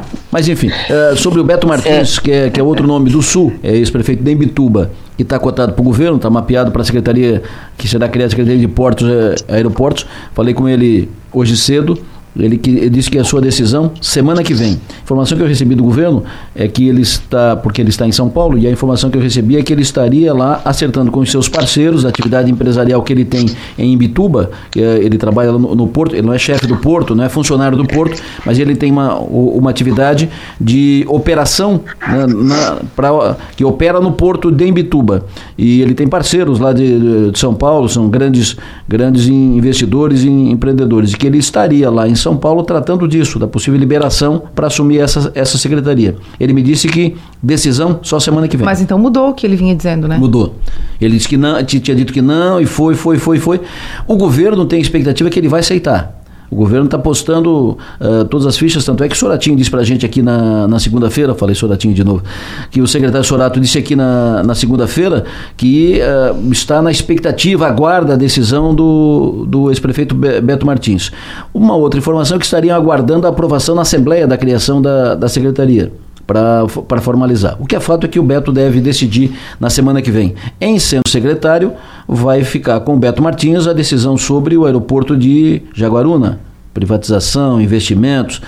Mas 0.31 0.47
enfim, 0.47 0.69
uh, 0.69 1.17
sobre 1.17 1.41
o 1.41 1.45
Beto 1.45 1.67
Martins, 1.67 2.19
é. 2.19 2.21
Que, 2.21 2.31
é, 2.33 2.51
que 2.51 2.61
é 2.61 2.63
outro 2.63 2.87
nome 2.87 3.11
do 3.11 3.23
Sul, 3.23 3.55
é 3.63 3.75
ex-prefeito 3.75 4.23
de 4.23 4.31
Imbituba, 4.31 4.91
que 5.17 5.23
está 5.23 5.39
cotado 5.39 5.73
para 5.73 5.81
o 5.81 5.85
governo, 5.85 6.17
está 6.17 6.29
mapeado 6.29 6.71
para 6.71 6.83
a 6.83 6.85
Secretaria, 6.85 7.43
que 7.79 7.89
será 7.89 8.09
criada 8.09 8.27
a 8.27 8.31
Secretaria 8.31 8.61
de 8.61 8.69
Portos 8.69 9.09
e 9.09 9.11
eh, 9.11 9.55
Aeroportos. 9.57 10.07
Falei 10.35 10.53
com 10.53 10.69
ele 10.69 11.09
hoje 11.33 11.57
cedo. 11.57 11.99
Ele, 12.37 12.57
que, 12.57 12.71
ele 12.71 12.91
disse 12.91 13.11
que 13.11 13.19
a 13.19 13.25
sua 13.25 13.41
decisão 13.41 13.93
semana 14.01 14.43
que 14.43 14.55
vem. 14.55 14.73
A 14.73 15.03
informação 15.03 15.37
que 15.37 15.43
eu 15.43 15.49
recebi 15.49 15.75
do 15.75 15.83
governo 15.83 16.25
é 16.55 16.69
que 16.69 16.89
ele 16.89 17.03
está, 17.03 17.57
porque 17.57 17.81
ele 17.81 17.91
está 17.91 18.07
em 18.07 18.13
São 18.13 18.29
Paulo, 18.29 18.59
e 18.59 18.67
a 18.67 18.71
informação 18.71 19.11
que 19.11 19.17
eu 19.17 19.23
recebi 19.23 19.57
é 19.57 19.63
que 19.63 19.73
ele 19.73 19.83
estaria 19.83 20.33
lá 20.33 20.61
acertando 20.65 21.11
com 21.11 21.21
os 21.21 21.31
seus 21.31 21.49
parceiros 21.49 22.05
a 22.05 22.09
atividade 22.09 22.51
empresarial 22.51 23.03
que 23.03 23.13
ele 23.13 23.25
tem 23.25 23.47
em 23.79 23.93
Imbituba, 23.93 24.51
é, 24.77 24.81
ele 24.99 25.19
trabalha 25.19 25.53
no, 25.53 25.75
no, 25.75 25.87
Porto, 25.87 26.15
ele 26.15 26.27
não 26.27 26.33
é 26.33 26.39
chefe 26.39 26.67
do 26.67 26.77
Porto, 26.77 27.15
não 27.15 27.25
é 27.25 27.29
funcionário 27.29 27.77
do 27.77 27.87
Porto, 27.87 28.21
mas 28.45 28.59
ele 28.59 28.75
tem 28.77 28.91
uma, 28.91 29.19
uma 29.19 29.71
atividade 29.71 30.29
de 30.61 31.05
operação 31.09 31.81
né, 32.07 32.27
na, 32.27 32.79
pra, 32.95 33.37
que 33.57 33.65
opera 33.65 34.01
no 34.01 34.13
Porto 34.13 34.51
de 34.51 34.67
Imbituba. 34.67 35.25
E 35.57 35.81
ele 35.81 35.95
tem 35.95 36.07
parceiros 36.07 36.59
lá 36.59 36.73
de, 36.73 37.31
de 37.31 37.39
São 37.39 37.55
Paulo, 37.55 37.89
são 37.89 38.09
grandes, 38.09 38.57
grandes 38.89 39.27
investidores 39.27 40.23
e 40.23 40.29
empreendedores, 40.29 41.13
e 41.13 41.17
que 41.17 41.27
ele 41.27 41.39
estaria 41.39 41.91
lá 41.91 42.09
em 42.09 42.15
São 42.19 42.37
Paulo 42.37 42.63
tratando 42.63 43.07
disso, 43.07 43.39
da 43.39 43.47
possível 43.47 43.79
liberação 43.79 44.43
para 44.55 44.67
assumir 44.67 44.99
essa, 44.99 45.31
essa 45.35 45.57
secretaria. 45.59 46.17
Ele 46.39 46.53
me 46.53 46.63
disse 46.63 46.89
que 46.89 47.17
decisão 47.43 48.01
só 48.03 48.19
semana 48.19 48.49
que 48.49 48.57
vem. 48.57 48.65
Mas 48.65 48.81
então 48.81 48.99
mudou 48.99 49.31
o 49.31 49.35
que 49.35 49.47
ele 49.47 49.57
vinha 49.57 49.75
dizendo, 49.75 50.09
né? 50.09 50.19
Mudou. 50.19 50.55
Ele 51.01 51.17
disse 51.17 51.29
que 51.29 51.37
não, 51.37 51.63
tinha 51.65 51.97
dito 51.97 52.13
que 52.13 52.23
não, 52.23 52.61
e 52.61 52.67
foi, 52.67 52.95
foi, 52.95 53.19
foi, 53.19 53.39
foi. 53.39 53.61
O 54.07 54.17
governo 54.17 54.67
tem 54.67 54.81
expectativa 54.81 55.31
que 55.31 55.39
ele 55.39 55.49
vai 55.49 55.61
aceitar. 55.61 56.18
O 56.51 56.57
governo 56.57 56.87
está 56.87 56.99
postando 56.99 57.77
uh, 58.01 58.25
todas 58.25 58.47
as 58.47 58.57
fichas, 58.57 58.85
tanto 58.85 59.05
é 59.05 59.09
que 59.09 59.15
o 59.15 59.19
Soratinho 59.19 59.57
disse 59.57 59.71
para 59.71 59.81
a 59.81 59.85
gente 59.85 60.07
aqui 60.07 60.23
na, 60.23 60.67
na 60.67 60.79
segunda-feira, 60.79 61.35
falei 61.35 61.55
Soratinho 61.55 61.93
de 61.93 62.03
novo, 62.03 62.23
que 62.71 62.81
o 62.81 62.87
secretário 62.87 63.27
Sorato 63.27 63.61
disse 63.61 63.79
aqui 63.79 63.95
na, 63.95 64.43
na 64.43 64.55
segunda-feira 64.55 65.25
que 65.57 66.01
uh, 66.01 66.53
está 66.53 66.81
na 66.81 66.91
expectativa, 66.91 67.67
aguarda 67.67 68.15
a 68.15 68.17
decisão 68.17 68.75
do, 68.75 69.45
do 69.47 69.71
ex-prefeito 69.71 70.15
Beto 70.15 70.65
Martins. 70.65 71.13
Uma 71.53 71.77
outra 71.77 71.99
informação 71.99 72.37
é 72.37 72.39
que 72.41 72.47
estariam 72.47 72.77
aguardando 72.77 73.27
a 73.27 73.31
aprovação 73.31 73.75
na 73.75 73.83
Assembleia 73.83 74.27
da 74.27 74.37
criação 74.37 74.81
da, 74.81 75.15
da 75.15 75.29
secretaria 75.29 75.93
para 76.29 77.01
formalizar. 77.01 77.57
O 77.59 77.67
que 77.67 77.75
é 77.75 77.81
fato 77.81 78.05
é 78.05 78.09
que 78.09 78.21
o 78.21 78.23
Beto 78.23 78.53
deve 78.53 78.83
decidir 78.83 79.33
na 79.59 79.71
semana 79.71 80.03
que 80.03 80.11
vem. 80.11 80.35
Em 80.61 80.79
sendo 80.79 81.09
secretário, 81.09 81.73
vai 82.09 82.43
ficar 82.43 82.81
com 82.81 82.95
o 82.95 82.99
Beto 82.99 83.23
Martins 83.23 83.67
a 83.67 83.75
decisão 83.75 84.17
sobre 84.17 84.57
o 84.57 84.65
aeroporto 84.65 85.15
de 85.15 85.61
Jaguaruna, 85.75 86.41
privatização, 86.73 87.61
investimentos, 87.61 88.41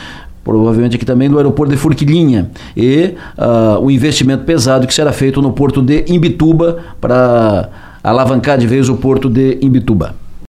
provavelmente 0.43 0.97
aqui 0.97 1.05
também 1.05 1.29
do 1.29 1.37
aeroporto 1.37 1.71
de 1.71 1.79
Furquilinha 1.79 2.51
e 2.75 3.15
uh, 3.37 3.79
o 3.85 3.91
investimento 3.91 4.45
pesado 4.45 4.87
que 4.87 4.95
será 4.95 5.13
feito 5.13 5.43
no 5.43 5.53
porto 5.53 5.83
de 5.83 6.07
Imbituba 6.09 6.79
para 6.99 7.69
alavancar 8.03 8.57
de 8.57 8.67
vez 8.67 8.89
o 8.89 8.97
porto 8.97 9.29
de 9.29 9.59
Imbituba. 9.61 10.15